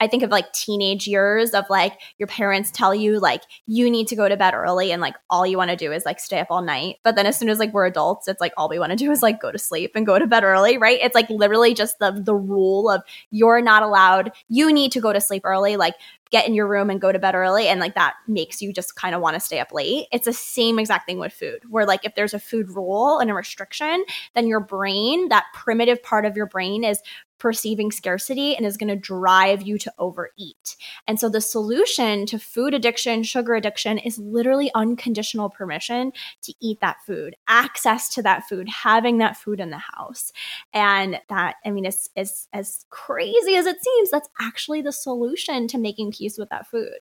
I 0.00 0.06
think 0.06 0.22
of 0.22 0.30
like 0.30 0.52
teenage 0.52 1.08
years 1.08 1.54
of 1.54 1.64
like 1.68 2.00
your 2.18 2.28
parents 2.28 2.70
tell 2.70 2.94
you 2.94 3.18
like 3.18 3.42
you 3.66 3.90
need 3.90 4.06
to 4.08 4.16
go 4.16 4.28
to 4.28 4.36
bed 4.36 4.54
early 4.54 4.92
and 4.92 5.02
like 5.02 5.16
all 5.28 5.46
you 5.46 5.56
want 5.56 5.70
to 5.70 5.76
do 5.76 5.90
is 5.92 6.04
like 6.04 6.20
stay 6.20 6.38
up 6.38 6.48
all 6.50 6.62
night. 6.62 6.96
But 7.02 7.16
then 7.16 7.26
as 7.26 7.36
soon 7.36 7.48
as 7.48 7.58
like 7.58 7.72
we're 7.72 7.86
adults, 7.86 8.28
it's 8.28 8.40
like 8.40 8.52
all 8.56 8.68
we 8.68 8.78
want 8.78 8.90
to 8.90 8.96
do 8.96 9.10
is 9.10 9.22
like 9.22 9.40
go 9.40 9.50
to 9.50 9.58
sleep 9.58 9.92
and 9.94 10.06
go 10.06 10.18
to 10.18 10.26
bed 10.26 10.44
early, 10.44 10.78
right? 10.78 11.00
It's 11.02 11.14
like 11.14 11.28
literally 11.30 11.74
just 11.74 11.98
the 11.98 12.12
the 12.12 12.34
rule 12.34 12.88
of 12.88 13.02
you're 13.30 13.60
not 13.60 13.82
allowed, 13.82 14.30
you 14.48 14.72
need 14.72 14.92
to 14.92 15.00
go 15.00 15.12
to 15.12 15.20
sleep 15.20 15.42
early. 15.44 15.76
Like 15.76 15.94
get 16.30 16.46
in 16.46 16.54
your 16.54 16.66
room 16.66 16.90
and 16.90 17.00
go 17.00 17.10
to 17.10 17.18
bed 17.18 17.34
early 17.34 17.68
and 17.68 17.80
like 17.80 17.94
that 17.94 18.14
makes 18.26 18.60
you 18.60 18.72
just 18.72 18.94
kind 18.96 19.14
of 19.14 19.20
want 19.20 19.34
to 19.34 19.40
stay 19.40 19.60
up 19.60 19.72
late 19.72 20.06
it's 20.12 20.26
the 20.26 20.32
same 20.32 20.78
exact 20.78 21.06
thing 21.06 21.18
with 21.18 21.32
food 21.32 21.60
where 21.68 21.86
like 21.86 22.04
if 22.04 22.14
there's 22.14 22.34
a 22.34 22.38
food 22.38 22.68
rule 22.70 23.18
and 23.18 23.30
a 23.30 23.34
restriction 23.34 24.04
then 24.34 24.46
your 24.46 24.60
brain 24.60 25.28
that 25.28 25.46
primitive 25.54 26.02
part 26.02 26.24
of 26.24 26.36
your 26.36 26.46
brain 26.46 26.84
is 26.84 27.00
perceiving 27.38 27.90
scarcity 27.90 28.56
and 28.56 28.66
is 28.66 28.76
going 28.76 28.88
to 28.88 28.96
drive 28.96 29.62
you 29.62 29.78
to 29.78 29.92
overeat. 29.98 30.76
And 31.06 31.20
so 31.20 31.28
the 31.28 31.40
solution 31.40 32.26
to 32.26 32.38
food 32.38 32.74
addiction, 32.74 33.22
sugar 33.22 33.54
addiction 33.54 33.98
is 33.98 34.18
literally 34.18 34.70
unconditional 34.74 35.48
permission 35.48 36.12
to 36.42 36.54
eat 36.60 36.80
that 36.80 36.96
food, 37.06 37.36
access 37.46 38.08
to 38.10 38.22
that 38.22 38.48
food, 38.48 38.68
having 38.68 39.18
that 39.18 39.36
food 39.36 39.60
in 39.60 39.70
the 39.70 39.78
house. 39.78 40.32
And 40.72 41.20
that, 41.28 41.56
I 41.64 41.70
mean, 41.70 41.84
it's, 41.84 42.08
it's 42.16 42.48
as 42.52 42.84
crazy 42.90 43.54
as 43.54 43.66
it 43.66 43.82
seems, 43.82 44.10
that's 44.10 44.28
actually 44.40 44.82
the 44.82 44.92
solution 44.92 45.68
to 45.68 45.78
making 45.78 46.12
peace 46.12 46.38
with 46.38 46.48
that 46.50 46.66
food. 46.66 46.98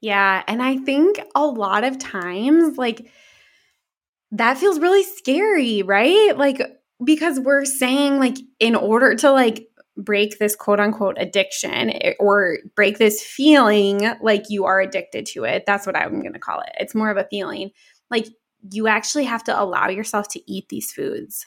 Yeah. 0.00 0.42
And 0.48 0.62
I 0.62 0.78
think 0.78 1.20
a 1.34 1.46
lot 1.46 1.84
of 1.84 1.98
times, 1.98 2.76
like, 2.76 3.10
that 4.32 4.58
feels 4.58 4.80
really 4.80 5.04
scary, 5.04 5.82
right? 5.82 6.36
Like, 6.36 6.60
because 7.04 7.40
we're 7.40 7.64
saying, 7.64 8.18
like, 8.18 8.38
in 8.58 8.74
order 8.74 9.14
to, 9.16 9.30
like, 9.30 9.68
break 9.96 10.38
this 10.38 10.56
quote 10.56 10.80
unquote 10.80 11.16
addiction 11.18 11.90
eh, 11.90 12.14
or 12.18 12.58
break 12.74 12.96
this 12.96 13.22
feeling 13.22 14.00
like 14.22 14.44
you 14.48 14.64
are 14.64 14.80
addicted 14.80 15.26
to 15.26 15.44
it, 15.44 15.64
that's 15.66 15.86
what 15.86 15.96
I'm 15.96 16.20
going 16.20 16.32
to 16.32 16.38
call 16.38 16.60
it. 16.60 16.72
It's 16.78 16.94
more 16.94 17.10
of 17.10 17.16
a 17.16 17.28
feeling. 17.30 17.70
Like, 18.10 18.26
you 18.70 18.86
actually 18.86 19.24
have 19.24 19.44
to 19.44 19.60
allow 19.60 19.88
yourself 19.88 20.28
to 20.28 20.52
eat 20.52 20.68
these 20.68 20.92
foods 20.92 21.46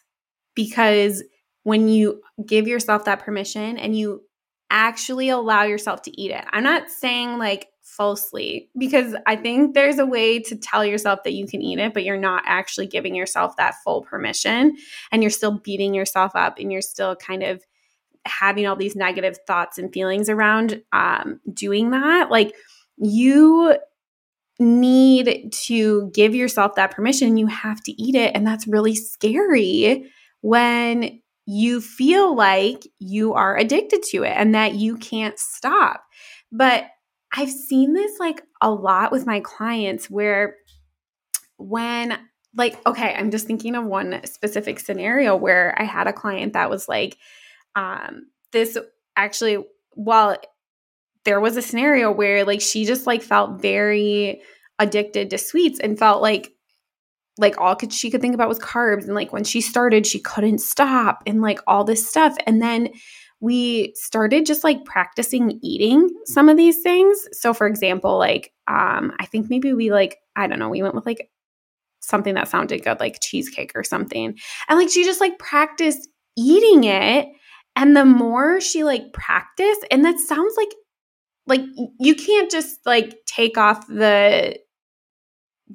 because 0.54 1.24
when 1.64 1.88
you 1.88 2.22
give 2.46 2.68
yourself 2.68 3.06
that 3.06 3.20
permission 3.20 3.78
and 3.78 3.98
you 3.98 4.22
actually 4.70 5.30
allow 5.30 5.64
yourself 5.64 6.02
to 6.04 6.22
eat 6.22 6.32
it. 6.32 6.44
I'm 6.52 6.64
not 6.64 6.90
saying 6.90 7.38
like 7.38 7.68
falsely 7.96 8.70
because 8.78 9.16
I 9.26 9.36
think 9.36 9.74
there's 9.74 10.00
a 10.00 10.06
way 10.06 10.40
to 10.40 10.56
tell 10.56 10.86
yourself 10.86 11.24
that 11.24 11.34
you 11.34 11.48
can 11.48 11.62
eat 11.62 11.80
it, 11.80 11.94
but 11.94 12.04
you're 12.04 12.18
not 12.18 12.44
actually 12.46 12.88
giving 12.88 13.16
yourself 13.16 13.56
that 13.58 13.76
full 13.84 14.02
permission 14.02 14.76
and 15.12 15.24
you're 15.24 15.30
still 15.30 15.60
beating 15.60 15.94
yourself 15.94 16.36
up 16.36 16.60
and 16.60 16.72
you're 16.72 16.82
still 16.82 17.16
kind 17.16 17.44
of 17.44 17.64
having 18.26 18.68
all 18.68 18.76
these 18.76 18.96
negative 18.96 19.38
thoughts 19.48 19.78
and 19.78 19.94
feelings 19.94 20.30
around 20.30 20.82
um, 20.92 21.40
doing 21.54 21.92
that, 21.92 22.32
like 22.32 22.54
you 22.98 23.78
need 24.60 25.52
to 25.52 26.10
give 26.14 26.34
yourself 26.34 26.76
that 26.76 26.92
permission. 26.92 27.38
You 27.38 27.48
have 27.48 27.82
to 27.84 28.02
eat 28.02 28.16
it. 28.16 28.32
And 28.36 28.48
that's 28.48 28.68
really 28.68 28.96
scary 28.96 30.12
when 30.42 31.22
you 31.46 31.82
feel 31.82 32.36
like 32.36 32.88
you 33.00 33.34
are 33.34 33.58
addicted 33.58 34.02
to 34.04 34.24
it 34.24 34.34
and 34.36 34.56
that 34.56 34.76
you 34.76 34.98
can't 34.98 35.38
stop. 35.38 36.04
But 36.52 36.86
I've 37.36 37.52
seen 37.52 37.94
this 37.94 38.20
like 38.20 38.44
a 38.62 38.72
lot 38.72 39.12
with 39.12 39.26
my 39.26 39.40
clients 39.42 40.10
where 40.10 40.56
when 41.58 42.18
like 42.54 42.86
okay 42.86 43.14
i'm 43.18 43.32
just 43.32 43.48
thinking 43.48 43.76
of 43.76 43.86
one 43.86 44.22
specific 44.26 44.78
scenario 44.80 45.36
where 45.36 45.74
i 45.78 45.84
had 45.84 46.06
a 46.06 46.14
client 46.14 46.54
that 46.54 46.70
was 46.70 46.90
like 46.90 47.18
um 47.76 48.28
this 48.52 48.78
actually 49.16 49.64
while 49.94 50.36
there 51.24 51.40
was 51.42 51.58
a 51.58 51.62
scenario 51.62 52.12
where 52.12 52.46
like 52.46 52.62
she 52.62 52.86
just 52.86 53.08
like 53.08 53.22
felt 53.22 53.62
very 53.62 54.42
addicted 54.80 55.30
to 55.30 55.38
sweets 55.38 55.80
and 55.80 55.98
felt 55.98 56.22
like 56.22 56.52
like 57.38 57.60
all 57.60 57.76
could 57.76 57.92
she 57.92 58.10
could 58.10 58.22
think 58.22 58.34
about 58.34 58.48
was 58.48 58.60
carbs. 58.60 59.06
And 59.06 59.16
like 59.16 59.34
when 59.34 59.44
she 59.44 59.60
started 59.60 60.08
she 60.08 60.20
couldn't 60.20 60.60
stop 60.60 61.24
and 61.26 61.42
like 61.42 61.60
all 61.68 61.84
this 61.84 62.08
stuff. 62.08 62.36
And 62.48 62.62
then 62.62 62.90
we 63.46 63.94
started 63.96 64.46
just 64.46 64.64
like 64.64 64.84
practicing 64.86 65.60
eating 65.62 66.10
some 66.26 66.50
of 66.50 66.58
these 66.58 66.82
things 66.82 67.28
so 67.32 67.54
for 67.54 67.68
example 67.68 68.18
like 68.18 68.52
um 68.68 69.14
i 69.20 69.26
think 69.26 69.50
maybe 69.50 69.74
we 69.74 69.92
like 69.92 70.18
i 70.36 70.48
don't 70.48 70.60
know 70.60 70.70
we 70.70 70.82
went 70.82 70.96
with 70.96 71.06
like 71.06 71.30
something 72.06 72.36
that 72.36 72.48
sounded 72.48 72.84
good, 72.84 73.00
like 73.00 73.20
cheesecake 73.22 73.72
or 73.76 73.84
something. 73.84 74.38
And 74.68 74.80
like 74.80 74.90
she 74.90 75.04
just 75.04 75.22
like 75.22 75.38
practiced 75.40 76.08
eating 76.38 76.84
it. 76.86 77.28
And 77.76 77.96
the 77.96 78.06
more 78.06 78.62
she 78.62 78.84
like 78.84 79.12
practiced, 79.12 79.86
and 79.92 80.06
that 80.06 80.20
sounds 80.20 80.54
like 80.56 80.70
like 81.48 81.62
you 82.00 82.16
can't 82.16 82.50
just 82.50 82.80
like 82.86 83.18
take 83.26 83.58
off 83.58 83.86
the 83.88 84.58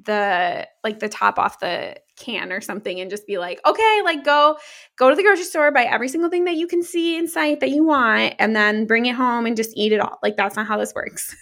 the 0.03 0.67
like 0.83 0.99
the 0.99 1.09
top 1.09 1.37
off 1.37 1.59
the 1.59 1.97
can 2.21 2.51
or 2.51 2.61
something 2.61 2.99
and 2.99 3.09
just 3.09 3.25
be 3.25 3.37
like 3.37 3.59
okay 3.65 4.01
like 4.03 4.23
go 4.23 4.57
go 4.97 5.09
to 5.09 5.15
the 5.15 5.23
grocery 5.23 5.43
store 5.43 5.71
buy 5.71 5.83
every 5.83 6.07
single 6.07 6.29
thing 6.29 6.45
that 6.45 6.55
you 6.55 6.67
can 6.67 6.83
see 6.83 7.17
in 7.17 7.27
sight 7.27 7.59
that 7.59 7.71
you 7.71 7.83
want 7.83 8.35
and 8.39 8.55
then 8.55 8.85
bring 8.85 9.05
it 9.05 9.15
home 9.15 9.45
and 9.45 9.57
just 9.57 9.71
eat 9.75 9.91
it 9.91 9.99
all 9.99 10.17
like 10.23 10.37
that's 10.37 10.55
not 10.55 10.67
how 10.67 10.77
this 10.77 10.93
works 10.93 11.35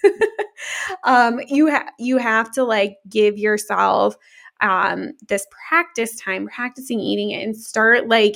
um 1.04 1.40
you 1.48 1.68
have 1.68 1.90
you 2.00 2.18
have 2.18 2.52
to 2.52 2.64
like 2.64 2.98
give 3.10 3.38
yourself 3.38 4.16
um, 4.62 5.14
this 5.28 5.46
practice 5.70 6.16
time, 6.18 6.48
practicing 6.48 7.00
eating 7.00 7.32
it, 7.32 7.44
and 7.44 7.56
start 7.56 8.08
like 8.08 8.36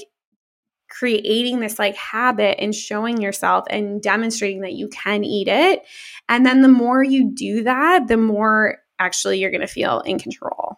creating 0.89 1.59
this 1.59 1.79
like 1.79 1.95
habit 1.95 2.59
and 2.59 2.75
showing 2.75 3.21
yourself 3.21 3.65
and 3.69 4.01
demonstrating 4.01 4.61
that 4.61 4.73
you 4.73 4.87
can 4.89 5.23
eat 5.23 5.47
it. 5.47 5.81
And 6.29 6.45
then 6.45 6.61
the 6.61 6.67
more 6.67 7.03
you 7.03 7.31
do 7.33 7.63
that, 7.63 8.07
the 8.07 8.17
more 8.17 8.77
actually 8.99 9.39
you're 9.39 9.51
going 9.51 9.61
to 9.61 9.67
feel 9.67 10.01
in 10.01 10.19
control. 10.19 10.72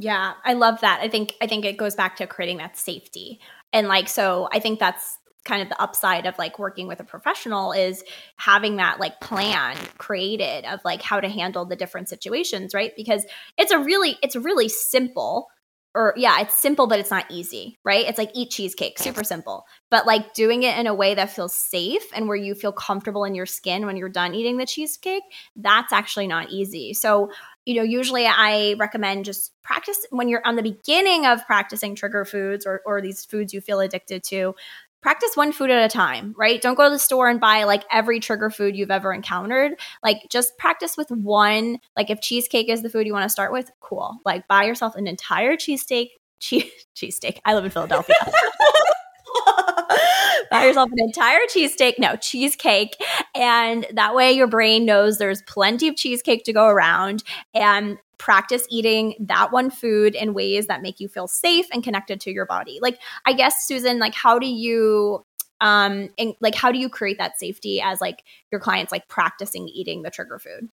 Yeah, 0.00 0.32
I 0.44 0.54
love 0.54 0.80
that. 0.80 1.00
I 1.02 1.08
think 1.08 1.34
I 1.42 1.46
think 1.46 1.64
it 1.66 1.76
goes 1.76 1.94
back 1.94 2.16
to 2.16 2.26
creating 2.26 2.56
that 2.56 2.76
safety. 2.76 3.38
And 3.72 3.86
like 3.86 4.08
so 4.08 4.48
I 4.50 4.58
think 4.58 4.80
that's 4.80 5.18
kind 5.44 5.62
of 5.62 5.68
the 5.68 5.80
upside 5.80 6.26
of 6.26 6.38
like 6.38 6.58
working 6.58 6.86
with 6.86 7.00
a 7.00 7.04
professional 7.04 7.72
is 7.72 8.02
having 8.36 8.76
that 8.76 8.98
like 8.98 9.20
plan 9.20 9.76
created 9.98 10.64
of 10.64 10.80
like 10.84 11.02
how 11.02 11.20
to 11.20 11.28
handle 11.28 11.64
the 11.64 11.76
different 11.76 12.08
situations 12.08 12.74
right 12.74 12.92
because 12.94 13.24
it's 13.56 13.72
a 13.72 13.78
really 13.78 14.18
it's 14.22 14.36
really 14.36 14.68
simple 14.68 15.48
or 15.94 16.12
yeah 16.16 16.38
it's 16.40 16.54
simple 16.54 16.86
but 16.86 17.00
it's 17.00 17.10
not 17.10 17.24
easy 17.30 17.78
right 17.84 18.06
it's 18.06 18.18
like 18.18 18.30
eat 18.34 18.50
cheesecake 18.50 18.98
super 18.98 19.24
simple 19.24 19.64
but 19.90 20.06
like 20.06 20.34
doing 20.34 20.62
it 20.62 20.78
in 20.78 20.86
a 20.86 20.94
way 20.94 21.14
that 21.14 21.30
feels 21.30 21.54
safe 21.54 22.04
and 22.14 22.28
where 22.28 22.36
you 22.36 22.54
feel 22.54 22.70
comfortable 22.70 23.24
in 23.24 23.34
your 23.34 23.46
skin 23.46 23.86
when 23.86 23.96
you're 23.96 24.10
done 24.10 24.34
eating 24.34 24.58
the 24.58 24.66
cheesecake 24.66 25.22
that's 25.56 25.90
actually 25.92 26.26
not 26.26 26.50
easy 26.50 26.92
so 26.92 27.30
you 27.70 27.76
know 27.76 27.84
usually 27.84 28.26
i 28.26 28.74
recommend 28.78 29.24
just 29.24 29.52
practice 29.62 30.04
when 30.10 30.28
you're 30.28 30.42
on 30.44 30.56
the 30.56 30.62
beginning 30.62 31.24
of 31.24 31.46
practicing 31.46 31.94
trigger 31.94 32.24
foods 32.24 32.66
or, 32.66 32.82
or 32.84 33.00
these 33.00 33.24
foods 33.24 33.54
you 33.54 33.60
feel 33.60 33.78
addicted 33.78 34.24
to 34.24 34.54
practice 35.02 35.30
one 35.34 35.52
food 35.52 35.70
at 35.70 35.82
a 35.82 35.88
time, 35.88 36.34
right? 36.36 36.60
Don't 36.60 36.74
go 36.74 36.84
to 36.84 36.90
the 36.90 36.98
store 36.98 37.30
and 37.30 37.40
buy 37.40 37.64
like 37.64 37.84
every 37.90 38.20
trigger 38.20 38.50
food 38.50 38.76
you've 38.76 38.90
ever 38.90 39.14
encountered. 39.14 39.72
Like 40.02 40.26
just 40.28 40.58
practice 40.58 40.96
with 40.96 41.10
one. 41.10 41.78
Like 41.96 42.10
if 42.10 42.20
cheesecake 42.20 42.68
is 42.68 42.82
the 42.82 42.90
food 42.90 43.06
you 43.06 43.12
want 43.14 43.24
to 43.24 43.30
start 43.30 43.50
with, 43.52 43.70
cool. 43.80 44.18
Like 44.26 44.46
buy 44.46 44.64
yourself 44.64 44.96
an 44.96 45.06
entire 45.06 45.56
cheesesteak, 45.56 46.08
cheese 46.38 46.70
cheesesteak. 46.96 47.38
I 47.44 47.54
live 47.54 47.64
in 47.64 47.70
Philadelphia. 47.70 48.16
buy 50.60 50.66
yourself 50.66 50.90
an 50.92 50.98
entire 50.98 51.40
cheesesteak, 51.54 51.98
no, 51.98 52.16
cheesecake. 52.16 52.96
And 53.34 53.86
that 53.92 54.14
way 54.14 54.32
your 54.32 54.46
brain 54.46 54.84
knows 54.84 55.18
there's 55.18 55.42
plenty 55.42 55.88
of 55.88 55.96
cheesecake 55.96 56.44
to 56.44 56.52
go 56.52 56.66
around. 56.66 57.22
And 57.54 57.98
practice 58.18 58.66
eating 58.68 59.14
that 59.18 59.50
one 59.50 59.70
food 59.70 60.14
in 60.14 60.34
ways 60.34 60.66
that 60.66 60.82
make 60.82 61.00
you 61.00 61.08
feel 61.08 61.26
safe 61.26 61.66
and 61.72 61.82
connected 61.82 62.20
to 62.20 62.30
your 62.30 62.44
body. 62.44 62.78
Like, 62.82 63.00
I 63.24 63.32
guess, 63.32 63.66
Susan, 63.66 63.98
like, 63.98 64.14
how 64.14 64.38
do 64.38 64.46
you 64.46 65.24
um 65.62 66.08
and 66.18 66.34
like 66.40 66.54
how 66.54 66.72
do 66.72 66.78
you 66.78 66.88
create 66.88 67.18
that 67.18 67.38
safety 67.38 67.82
as 67.82 68.00
like 68.00 68.24
your 68.50 68.60
clients 68.60 68.90
like 68.90 69.06
practicing 69.08 69.68
eating 69.68 70.00
the 70.00 70.10
trigger 70.10 70.38
food 70.38 70.70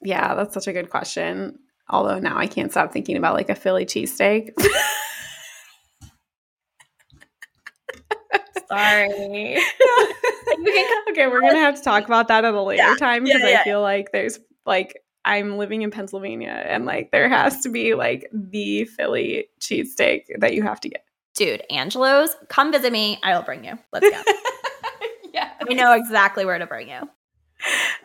yeah 0.00 0.36
that's 0.36 0.54
such 0.54 0.68
a 0.68 0.72
good 0.72 0.90
question 0.90 1.58
although 1.88 2.20
now 2.20 2.38
i 2.38 2.46
can't 2.46 2.70
stop 2.70 2.92
thinking 2.92 3.16
about 3.16 3.34
like 3.34 3.50
a 3.50 3.54
philly 3.56 3.84
cheesesteak 3.84 4.52
sorry 8.72 9.56
okay 11.10 11.26
we're 11.26 11.40
gonna 11.40 11.58
have 11.58 11.76
to 11.76 11.82
talk 11.82 12.04
about 12.04 12.28
that 12.28 12.44
at 12.44 12.54
a 12.54 12.62
later 12.62 12.82
yeah, 12.82 12.94
time 12.96 13.24
because 13.24 13.40
yeah, 13.42 13.48
yeah. 13.48 13.60
i 13.60 13.64
feel 13.64 13.82
like 13.82 14.12
there's 14.12 14.38
like 14.64 15.02
I'm 15.24 15.56
living 15.56 15.82
in 15.82 15.90
Pennsylvania 15.90 16.64
and 16.66 16.84
like 16.84 17.10
there 17.12 17.28
has 17.28 17.60
to 17.60 17.68
be 17.68 17.94
like 17.94 18.28
the 18.32 18.84
Philly 18.84 19.46
cheesesteak 19.60 20.22
that 20.38 20.54
you 20.54 20.62
have 20.62 20.80
to 20.80 20.88
get. 20.88 21.04
Dude, 21.34 21.62
Angelo's, 21.70 22.34
come 22.48 22.72
visit 22.72 22.92
me. 22.92 23.18
I 23.22 23.34
will 23.34 23.42
bring 23.42 23.64
you. 23.64 23.78
Let's 23.92 24.08
go. 24.10 24.32
yeah. 25.32 25.50
We 25.66 25.74
know 25.74 25.92
exactly 25.94 26.44
where 26.44 26.58
to 26.58 26.66
bring 26.66 26.88
you. 26.88 27.08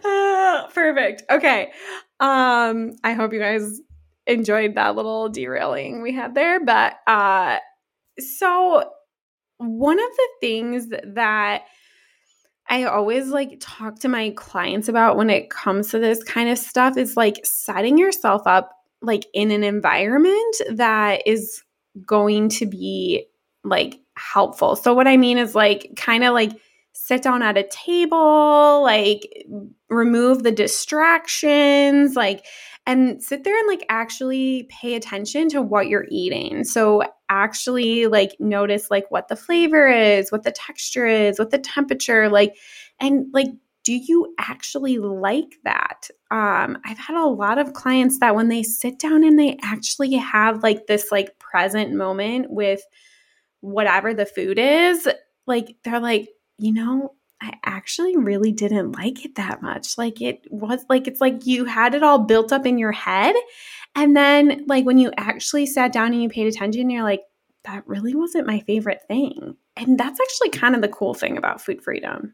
Uh, 0.07 0.67
perfect. 0.67 1.23
Okay. 1.29 1.71
Um, 2.19 2.95
I 3.03 3.13
hope 3.13 3.33
you 3.33 3.39
guys 3.39 3.81
enjoyed 4.27 4.75
that 4.75 4.95
little 4.95 5.29
derailing 5.29 6.01
we 6.01 6.13
had 6.13 6.35
there. 6.35 6.63
But 6.63 6.99
uh 7.07 7.57
so 8.19 8.91
one 9.57 9.99
of 9.99 10.09
the 10.15 10.29
things 10.41 10.87
that 10.89 11.63
I 12.69 12.83
always 12.83 13.27
like 13.27 13.57
talk 13.59 13.99
to 13.99 14.09
my 14.09 14.31
clients 14.31 14.89
about 14.89 15.15
when 15.15 15.29
it 15.29 15.49
comes 15.49 15.89
to 15.91 15.99
this 15.99 16.23
kind 16.23 16.49
of 16.49 16.57
stuff 16.57 16.97
is 16.97 17.15
like 17.15 17.45
setting 17.45 17.97
yourself 17.97 18.41
up 18.45 18.71
like 19.01 19.25
in 19.33 19.51
an 19.51 19.63
environment 19.63 20.55
that 20.71 21.25
is 21.25 21.63
going 22.05 22.49
to 22.49 22.65
be 22.65 23.25
like 23.63 23.99
helpful. 24.15 24.75
So 24.75 24.93
what 24.93 25.07
I 25.07 25.17
mean 25.17 25.37
is 25.37 25.55
like 25.55 25.91
kind 25.95 26.23
of 26.23 26.33
like 26.33 26.51
sit 26.93 27.21
down 27.21 27.41
at 27.41 27.57
a 27.57 27.63
table, 27.63 28.81
like 28.83 29.45
remove 29.89 30.43
the 30.43 30.51
distractions, 30.51 32.15
like 32.15 32.45
and 32.87 33.21
sit 33.21 33.43
there 33.43 33.55
and 33.55 33.67
like 33.67 33.85
actually 33.89 34.67
pay 34.69 34.95
attention 34.95 35.49
to 35.49 35.61
what 35.61 35.89
you're 35.89 36.07
eating. 36.09 36.63
So 36.63 37.03
actually 37.29 38.07
like 38.07 38.31
notice 38.39 38.89
like 38.89 39.05
what 39.09 39.27
the 39.27 39.35
flavor 39.35 39.87
is, 39.87 40.31
what 40.31 40.43
the 40.43 40.53
texture 40.53 41.05
is, 41.05 41.37
what 41.37 41.51
the 41.51 41.59
temperature 41.59 42.29
like 42.29 42.55
and 42.99 43.27
like 43.33 43.49
do 43.83 43.93
you 43.93 44.33
actually 44.39 44.97
like 44.97 45.57
that? 45.65 46.07
Um 46.31 46.77
I've 46.85 46.97
had 46.97 47.17
a 47.17 47.27
lot 47.27 47.57
of 47.57 47.73
clients 47.73 48.19
that 48.19 48.35
when 48.35 48.47
they 48.47 48.63
sit 48.63 48.99
down 48.99 49.23
and 49.23 49.37
they 49.37 49.57
actually 49.61 50.13
have 50.13 50.63
like 50.63 50.87
this 50.87 51.11
like 51.11 51.37
present 51.39 51.93
moment 51.93 52.47
with 52.49 52.81
whatever 53.59 54.13
the 54.13 54.25
food 54.25 54.57
is, 54.57 55.09
like 55.45 55.75
they're 55.83 55.99
like, 55.99 56.29
you 56.57 56.73
know, 56.73 57.15
I 57.41 57.53
actually 57.63 58.17
really 58.17 58.51
didn't 58.51 58.93
like 58.93 59.23
it 59.23 59.35
that 59.35 59.61
much. 59.61 59.97
Like 59.97 60.21
it 60.21 60.45
was 60.49 60.83
like 60.89 61.07
it's 61.07 61.21
like 61.21 61.45
you 61.45 61.65
had 61.65 61.93
it 61.93 62.03
all 62.03 62.19
built 62.19 62.51
up 62.51 62.65
in 62.65 62.77
your 62.77 62.91
head. 62.91 63.35
And 63.95 64.15
then 64.15 64.65
like 64.67 64.85
when 64.85 64.97
you 64.97 65.11
actually 65.17 65.65
sat 65.65 65.91
down 65.91 66.13
and 66.13 66.21
you 66.21 66.29
paid 66.29 66.47
attention, 66.47 66.89
you're 66.89 67.03
like, 67.03 67.21
that 67.65 67.87
really 67.87 68.15
wasn't 68.15 68.47
my 68.47 68.59
favorite 68.61 69.01
thing. 69.07 69.55
And 69.75 69.99
that's 69.99 70.19
actually 70.19 70.49
kind 70.49 70.75
of 70.75 70.81
the 70.81 70.87
cool 70.87 71.13
thing 71.13 71.37
about 71.37 71.61
food 71.61 71.83
freedom. 71.83 72.33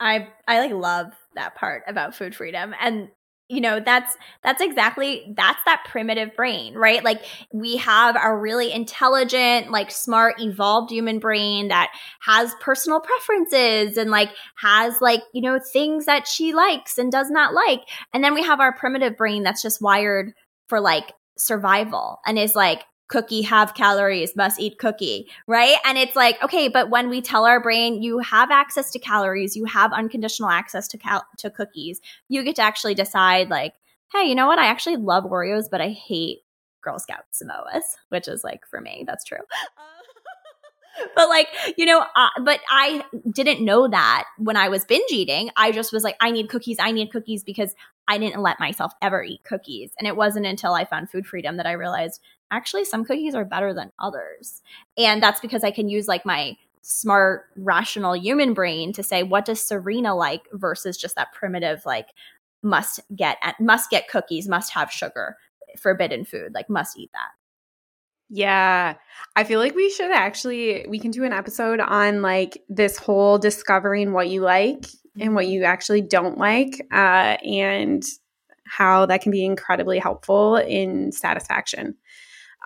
I 0.00 0.28
I 0.46 0.60
like 0.60 0.72
love 0.72 1.12
that 1.34 1.54
part 1.54 1.84
about 1.86 2.14
food 2.14 2.34
freedom. 2.34 2.74
And 2.80 3.08
you 3.48 3.60
know 3.60 3.80
that's 3.80 4.16
that's 4.42 4.60
exactly 4.60 5.32
that's 5.36 5.62
that 5.64 5.84
primitive 5.88 6.34
brain 6.34 6.74
right? 6.74 7.04
Like 7.04 7.24
we 7.52 7.76
have 7.76 8.16
a 8.22 8.34
really 8.34 8.72
intelligent 8.72 9.70
like 9.70 9.90
smart 9.90 10.40
evolved 10.40 10.90
human 10.90 11.18
brain 11.18 11.68
that 11.68 11.90
has 12.20 12.54
personal 12.60 13.00
preferences 13.00 13.96
and 13.96 14.10
like 14.10 14.30
has 14.58 15.00
like 15.00 15.22
you 15.32 15.42
know 15.42 15.58
things 15.72 16.06
that 16.06 16.26
she 16.26 16.52
likes 16.52 16.98
and 16.98 17.12
does 17.12 17.30
not 17.30 17.54
like. 17.54 17.80
And 18.12 18.22
then 18.22 18.34
we 18.34 18.42
have 18.42 18.60
our 18.60 18.74
primitive 18.74 19.16
brain 19.16 19.42
that's 19.42 19.62
just 19.62 19.82
wired 19.82 20.32
for 20.68 20.80
like 20.80 21.12
survival 21.38 22.18
and 22.26 22.38
is 22.38 22.54
like 22.54 22.82
cookie 23.08 23.42
have 23.42 23.74
calories, 23.74 24.34
must 24.36 24.60
eat 24.60 24.78
cookie, 24.78 25.28
right? 25.46 25.76
And 25.84 25.96
it's 25.96 26.16
like, 26.16 26.42
okay, 26.42 26.68
but 26.68 26.90
when 26.90 27.08
we 27.08 27.20
tell 27.20 27.44
our 27.44 27.60
brain 27.60 28.02
you 28.02 28.18
have 28.18 28.50
access 28.50 28.90
to 28.92 28.98
calories, 28.98 29.56
you 29.56 29.64
have 29.66 29.92
unconditional 29.92 30.50
access 30.50 30.88
to 30.88 30.98
cal- 30.98 31.26
to 31.38 31.50
cookies, 31.50 32.00
you 32.28 32.42
get 32.42 32.56
to 32.56 32.62
actually 32.62 32.94
decide 32.94 33.48
like, 33.48 33.74
hey, 34.12 34.24
you 34.24 34.34
know 34.34 34.46
what? 34.46 34.58
I 34.58 34.66
actually 34.66 34.96
love 34.96 35.24
Oreos, 35.24 35.64
but 35.70 35.80
I 35.80 35.90
hate 35.90 36.38
Girl 36.82 36.98
Scout 36.98 37.24
Samoas, 37.32 37.82
which 38.08 38.28
is 38.28 38.44
like 38.44 38.66
for 38.66 38.80
me, 38.80 39.04
that's 39.06 39.24
true. 39.24 39.38
but 41.14 41.28
like 41.28 41.48
you 41.76 41.84
know 41.84 42.04
uh, 42.16 42.28
but 42.42 42.60
i 42.70 43.04
didn't 43.30 43.64
know 43.64 43.88
that 43.88 44.24
when 44.38 44.56
i 44.56 44.68
was 44.68 44.84
binge 44.84 45.10
eating 45.10 45.50
i 45.56 45.70
just 45.70 45.92
was 45.92 46.02
like 46.02 46.16
i 46.20 46.30
need 46.30 46.48
cookies 46.48 46.78
i 46.80 46.90
need 46.90 47.10
cookies 47.10 47.44
because 47.44 47.74
i 48.08 48.18
didn't 48.18 48.42
let 48.42 48.60
myself 48.60 48.92
ever 49.02 49.22
eat 49.22 49.44
cookies. 49.44 49.92
And 49.98 50.06
it 50.06 50.16
wasn't 50.16 50.46
until 50.46 50.74
i 50.74 50.84
found 50.84 51.10
food 51.10 51.26
freedom 51.26 51.56
that 51.56 51.66
i 51.66 51.72
realized 51.72 52.20
actually 52.50 52.84
some 52.84 53.04
cookies 53.04 53.34
are 53.34 53.44
better 53.44 53.74
than 53.74 53.92
others. 53.98 54.62
And 54.96 55.22
that's 55.22 55.40
because 55.40 55.64
i 55.64 55.70
can 55.70 55.88
use 55.88 56.08
like 56.08 56.24
my 56.24 56.56
smart 56.82 57.46
rational 57.56 58.14
human 58.16 58.54
brain 58.54 58.92
to 58.92 59.02
say 59.02 59.24
what 59.24 59.44
does 59.44 59.60
serena 59.60 60.14
like 60.14 60.42
versus 60.52 60.96
just 60.96 61.16
that 61.16 61.32
primitive 61.32 61.84
like 61.84 62.10
must 62.62 63.00
get 63.16 63.38
must 63.58 63.90
get 63.90 64.08
cookies 64.08 64.46
must 64.48 64.72
have 64.72 64.90
sugar 64.90 65.36
forbidden 65.78 66.24
food 66.24 66.54
like 66.54 66.70
must 66.70 66.98
eat 66.98 67.10
that. 67.12 67.30
Yeah. 68.28 68.94
I 69.36 69.44
feel 69.44 69.60
like 69.60 69.74
we 69.74 69.90
should 69.90 70.10
actually 70.10 70.84
we 70.88 70.98
can 70.98 71.10
do 71.10 71.24
an 71.24 71.32
episode 71.32 71.80
on 71.80 72.22
like 72.22 72.62
this 72.68 72.96
whole 72.96 73.38
discovering 73.38 74.12
what 74.12 74.28
you 74.28 74.40
like 74.40 74.86
and 75.20 75.34
what 75.34 75.46
you 75.46 75.64
actually 75.64 76.00
don't 76.00 76.38
like 76.38 76.86
uh 76.92 77.36
and 77.44 78.04
how 78.66 79.06
that 79.06 79.22
can 79.22 79.30
be 79.30 79.44
incredibly 79.44 79.98
helpful 79.98 80.56
in 80.56 81.12
satisfaction. 81.12 81.94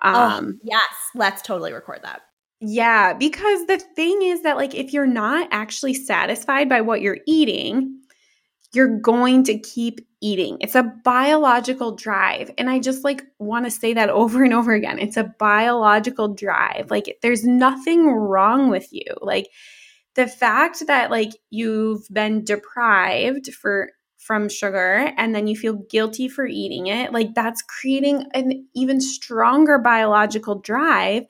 Oh, 0.03 0.13
um 0.13 0.55
oh, 0.57 0.59
yes, 0.63 0.93
let's 1.15 1.41
totally 1.41 1.73
record 1.73 1.99
that. 2.03 2.21
Yeah, 2.59 3.13
because 3.13 3.65
the 3.65 3.79
thing 3.95 4.21
is 4.21 4.43
that 4.43 4.57
like 4.57 4.75
if 4.75 4.93
you're 4.93 5.07
not 5.07 5.47
actually 5.51 5.93
satisfied 5.93 6.69
by 6.69 6.81
what 6.81 7.01
you're 7.01 7.19
eating, 7.25 7.99
you're 8.73 8.99
going 8.99 9.43
to 9.45 9.57
keep 9.57 9.99
eating. 10.21 10.57
It's 10.61 10.75
a 10.75 10.93
biological 11.03 11.95
drive. 11.95 12.51
And 12.57 12.69
I 12.69 12.79
just 12.79 13.03
like 13.03 13.23
want 13.39 13.65
to 13.65 13.71
say 13.71 13.93
that 13.93 14.09
over 14.11 14.43
and 14.43 14.53
over 14.53 14.73
again. 14.73 14.99
It's 14.99 15.17
a 15.17 15.33
biological 15.39 16.29
drive. 16.29 16.89
Like 16.89 17.17
there's 17.21 17.43
nothing 17.43 18.07
wrong 18.07 18.69
with 18.69 18.87
you. 18.91 19.05
Like 19.21 19.47
the 20.15 20.27
fact 20.27 20.85
that 20.87 21.11
like 21.11 21.31
you've 21.49 22.07
been 22.11 22.43
deprived 22.43 23.53
for 23.53 23.91
from 24.21 24.47
sugar 24.49 25.11
and 25.17 25.33
then 25.33 25.47
you 25.47 25.55
feel 25.55 25.73
guilty 25.89 26.27
for 26.27 26.45
eating 26.45 26.87
it, 26.87 27.11
like 27.11 27.33
that's 27.33 27.63
creating 27.63 28.23
an 28.35 28.67
even 28.75 29.01
stronger 29.01 29.79
biological 29.79 30.59
drive. 30.59 31.23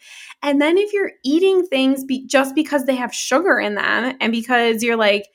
And 0.44 0.62
then 0.62 0.78
if 0.78 0.92
you're 0.92 1.12
eating 1.24 1.66
things 1.66 2.04
be- 2.04 2.28
just 2.28 2.54
because 2.54 2.86
they 2.86 2.96
have 2.96 3.14
sugar 3.14 3.60
in 3.60 3.76
them 3.76 4.18
and 4.20 4.32
because 4.32 4.84
you're 4.84 4.98
like 4.98 5.26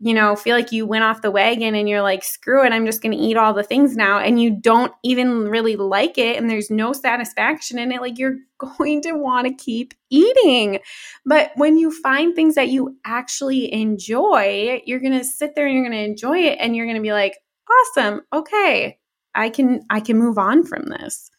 you 0.00 0.12
know, 0.12 0.34
feel 0.34 0.56
like 0.56 0.72
you 0.72 0.86
went 0.86 1.04
off 1.04 1.22
the 1.22 1.30
wagon 1.30 1.74
and 1.74 1.88
you're 1.88 2.02
like, 2.02 2.24
screw 2.24 2.64
it, 2.64 2.72
I'm 2.72 2.84
just 2.84 3.00
going 3.00 3.16
to 3.16 3.22
eat 3.22 3.36
all 3.36 3.54
the 3.54 3.62
things 3.62 3.96
now. 3.96 4.18
And 4.18 4.42
you 4.42 4.50
don't 4.50 4.92
even 5.04 5.48
really 5.48 5.76
like 5.76 6.18
it 6.18 6.36
and 6.36 6.50
there's 6.50 6.70
no 6.70 6.92
satisfaction 6.92 7.78
in 7.78 7.92
it, 7.92 8.00
like 8.00 8.18
you're 8.18 8.36
going 8.58 9.02
to 9.02 9.12
want 9.12 9.46
to 9.46 9.54
keep 9.54 9.94
eating. 10.10 10.80
But 11.24 11.52
when 11.54 11.78
you 11.78 11.90
find 11.90 12.34
things 12.34 12.56
that 12.56 12.68
you 12.68 12.96
actually 13.04 13.72
enjoy, 13.72 14.82
you're 14.84 15.00
going 15.00 15.18
to 15.18 15.24
sit 15.24 15.54
there 15.54 15.66
and 15.66 15.74
you're 15.74 15.88
going 15.88 15.98
to 15.98 16.10
enjoy 16.10 16.38
it 16.38 16.58
and 16.60 16.74
you're 16.74 16.86
going 16.86 16.96
to 16.96 17.02
be 17.02 17.12
like, 17.12 17.38
awesome, 17.70 18.22
okay, 18.32 18.98
I 19.34 19.48
can, 19.48 19.84
I 19.90 20.00
can 20.00 20.18
move 20.18 20.38
on 20.38 20.64
from 20.64 20.86
this. 20.86 21.30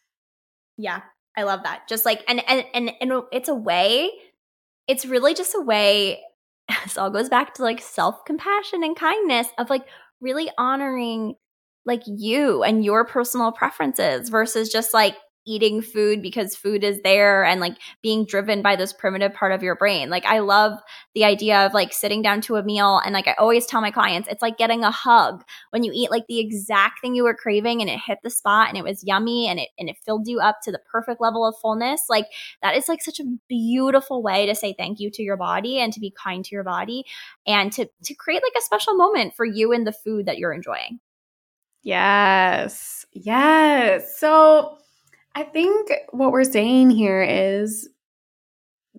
Yeah, 0.78 1.02
I 1.38 1.44
love 1.44 1.64
that. 1.64 1.88
Just 1.90 2.06
like, 2.06 2.24
and, 2.28 2.42
and, 2.48 2.66
and, 2.74 2.92
and 3.02 3.24
it's 3.32 3.50
a 3.50 3.56
way, 3.56 4.10
it's 4.88 5.06
really 5.06 5.34
just 5.34 5.56
a 5.56 5.62
way 5.62 6.22
this 6.84 6.98
all 6.98 7.10
goes 7.10 7.30
back 7.30 7.54
to 7.56 7.64
like 7.64 7.82
self 7.82 8.26
compassion 8.26 8.84
and 8.84 8.96
kindness 8.96 9.48
of 9.58 9.70
like 9.70 9.86
really 10.22 10.50
honoring 10.58 11.36
like 11.86 12.02
you 12.06 12.64
and 12.64 12.84
your 12.84 13.06
personal 13.06 13.52
preferences 13.52 14.30
versus 14.30 14.70
just 14.70 14.94
like 14.94 15.16
eating 15.46 15.82
food 15.82 16.22
because 16.22 16.56
food 16.56 16.84
is 16.84 17.02
there 17.02 17.44
and 17.46 17.62
like 17.62 17.78
being 18.02 18.26
driven 18.26 18.62
by 18.62 18.76
this 18.76 18.92
primitive 18.92 19.34
part 19.34 19.52
of 19.52 19.62
your 19.62 19.76
brain. 19.76 20.10
Like 20.10 20.26
I 20.26 20.40
love 20.40 20.80
the 21.14 21.24
idea 21.24 21.66
of 21.66 21.74
like 21.74 21.94
sitting 21.94 22.22
down 22.22 22.42
to 22.42 22.56
a 22.56 22.64
meal 22.64 23.00
and 23.06 23.14
like 23.14 23.28
I 23.28 23.34
always 23.34 23.66
tell 23.66 23.82
my 23.82 23.92
clients 23.92 24.28
it's 24.30 24.42
like 24.42 24.58
getting 24.58 24.84
a 24.84 24.92
hug 24.92 25.44
when 25.70 25.84
you 25.84 25.92
eat 25.94 26.12
like 26.12 26.26
the 26.28 26.40
exact 26.40 27.00
thing 27.02 27.16
you 27.16 27.24
were 27.24 27.36
craving 27.36 27.82
and 27.82 27.90
it 27.90 28.00
hit 28.00 28.20
the 28.24 28.30
spot 28.30 28.70
and 28.70 28.78
it 28.78 28.84
was 28.84 29.04
yummy 29.04 29.48
and 29.48 29.60
it 29.60 29.70
and 29.78 29.90
it 29.90 29.98
filled 30.06 30.28
you 30.28 30.40
up 30.40 30.62
to 30.64 30.72
the 30.72 30.82
perfect 30.92 31.22
level 31.22 31.46
of 31.46 31.56
fullness. 31.62 32.04
Like 32.10 32.26
that 32.62 32.76
is 32.76 32.90
like 32.90 33.02
such 33.02 33.20
a 33.20 33.38
beautiful 33.48 34.24
way 34.24 34.46
to 34.46 34.56
say 34.56 34.74
thank 34.78 35.00
you 35.00 35.12
to 35.12 35.24
your 35.24 35.38
body 35.38 35.80
and 35.80 35.94
to 35.94 36.00
be 36.00 36.12
kind 36.12 36.44
to 36.46 36.56
your 36.56 36.64
body 36.64 37.06
and 37.46 37.72
to 37.74 37.88
to 38.04 38.14
create 38.16 38.42
like 38.42 38.54
a 38.58 38.62
special 38.62 38.96
moment 38.96 39.36
for 39.36 39.46
you 39.46 39.72
and 39.72 39.86
the 39.86 39.92
food 39.92 40.26
that 40.26 40.38
you're 40.38 40.54
enjoying. 40.54 41.00
Yes. 41.84 43.06
Yes. 43.14 44.18
So 44.18 44.80
I 45.36 45.44
think 45.44 45.92
what 46.12 46.32
we're 46.32 46.46
saying 46.46 46.92
here 46.92 47.22
is 47.22 47.90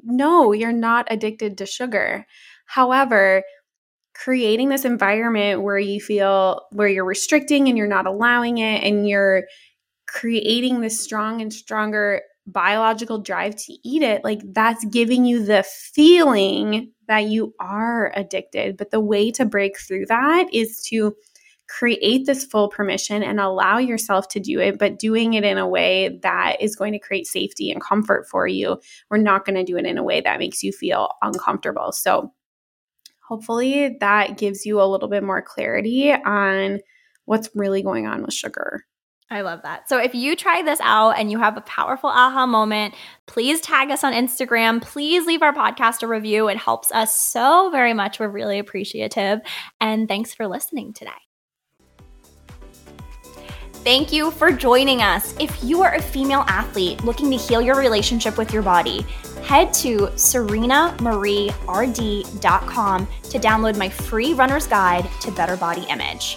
no, 0.04 0.52
you're 0.52 0.72
not 0.72 1.06
addicted 1.10 1.58
to 1.58 1.66
sugar. 1.66 2.26
However, 2.66 3.42
creating 4.14 4.68
this 4.68 4.84
environment 4.84 5.62
where 5.62 5.78
you 5.78 6.00
feel 6.00 6.62
where 6.72 6.88
you're 6.88 7.04
restricting 7.04 7.68
and 7.68 7.76
you're 7.76 7.86
not 7.86 8.06
allowing 8.06 8.58
it 8.58 8.82
and 8.82 9.08
you're 9.08 9.44
creating 10.08 10.80
this 10.80 11.00
strong 11.00 11.40
and 11.40 11.52
stronger 11.52 12.22
biological 12.46 13.18
drive 13.18 13.56
to 13.56 13.72
eat 13.84 14.02
it, 14.02 14.22
like 14.24 14.40
that's 14.52 14.84
giving 14.86 15.24
you 15.24 15.44
the 15.44 15.64
feeling 15.64 16.92
that 17.08 17.24
you 17.24 17.54
are 17.60 18.12
addicted. 18.14 18.76
But 18.76 18.90
the 18.90 19.00
way 19.00 19.30
to 19.32 19.44
break 19.44 19.78
through 19.78 20.06
that 20.06 20.46
is 20.52 20.82
to 20.88 21.14
create 21.68 22.26
this 22.26 22.44
full 22.44 22.68
permission 22.68 23.22
and 23.22 23.40
allow 23.40 23.78
yourself 23.78 24.28
to 24.28 24.40
do 24.40 24.60
it, 24.60 24.78
but 24.78 24.98
doing 24.98 25.34
it 25.34 25.44
in 25.44 25.58
a 25.58 25.68
way 25.68 26.18
that 26.22 26.56
is 26.60 26.76
going 26.76 26.92
to 26.92 26.98
create 26.98 27.26
safety 27.26 27.70
and 27.70 27.80
comfort 27.80 28.28
for 28.28 28.46
you. 28.46 28.80
We're 29.10 29.18
not 29.18 29.44
going 29.44 29.56
to 29.56 29.64
do 29.64 29.76
it 29.76 29.86
in 29.86 29.98
a 29.98 30.04
way 30.04 30.20
that 30.20 30.38
makes 30.38 30.62
you 30.62 30.72
feel 30.72 31.10
uncomfortable. 31.22 31.92
So, 31.92 32.32
hopefully, 33.28 33.96
that 34.00 34.38
gives 34.38 34.64
you 34.64 34.80
a 34.80 34.86
little 34.86 35.08
bit 35.08 35.22
more 35.22 35.42
clarity 35.42 36.12
on 36.12 36.80
what's 37.24 37.50
really 37.54 37.82
going 37.82 38.06
on 38.06 38.22
with 38.22 38.32
sugar. 38.32 38.84
I 39.28 39.40
love 39.40 39.62
that. 39.62 39.88
So 39.88 39.98
if 39.98 40.14
you 40.14 40.36
try 40.36 40.62
this 40.62 40.78
out 40.80 41.18
and 41.18 41.32
you 41.32 41.38
have 41.38 41.56
a 41.56 41.62
powerful 41.62 42.10
aha 42.10 42.46
moment, 42.46 42.94
please 43.26 43.60
tag 43.60 43.90
us 43.90 44.04
on 44.04 44.12
Instagram. 44.12 44.80
Please 44.80 45.26
leave 45.26 45.42
our 45.42 45.52
podcast 45.52 46.04
a 46.04 46.06
review. 46.06 46.48
It 46.48 46.56
helps 46.56 46.92
us 46.92 47.18
so 47.18 47.70
very 47.70 47.92
much. 47.92 48.20
We're 48.20 48.28
really 48.28 48.60
appreciative. 48.60 49.40
And 49.80 50.06
thanks 50.06 50.32
for 50.32 50.46
listening 50.46 50.92
today. 50.92 51.25
Thank 53.86 54.12
you 54.12 54.32
for 54.32 54.50
joining 54.50 55.00
us. 55.00 55.32
If 55.38 55.62
you 55.62 55.80
are 55.84 55.94
a 55.94 56.02
female 56.02 56.44
athlete 56.48 57.04
looking 57.04 57.30
to 57.30 57.36
heal 57.36 57.62
your 57.62 57.76
relationship 57.76 58.36
with 58.36 58.52
your 58.52 58.64
body, 58.64 59.06
head 59.44 59.72
to 59.74 60.08
serenamarierd.com 60.16 63.06
to 63.06 63.38
download 63.38 63.78
my 63.78 63.88
free 63.88 64.34
runner's 64.34 64.66
guide 64.66 65.08
to 65.20 65.30
better 65.30 65.56
body 65.56 65.86
image. 65.88 66.36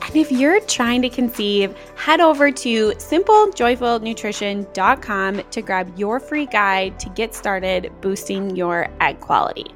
And 0.00 0.16
if 0.16 0.32
you're 0.32 0.60
trying 0.60 1.02
to 1.02 1.10
conceive, 1.10 1.76
head 1.94 2.22
over 2.22 2.50
to 2.50 2.92
simplejoyfulnutrition.com 2.92 5.42
to 5.50 5.60
grab 5.60 5.98
your 5.98 6.20
free 6.20 6.46
guide 6.46 6.98
to 7.00 7.10
get 7.10 7.34
started 7.34 7.92
boosting 8.00 8.56
your 8.56 8.88
egg 9.02 9.20
quality. 9.20 9.66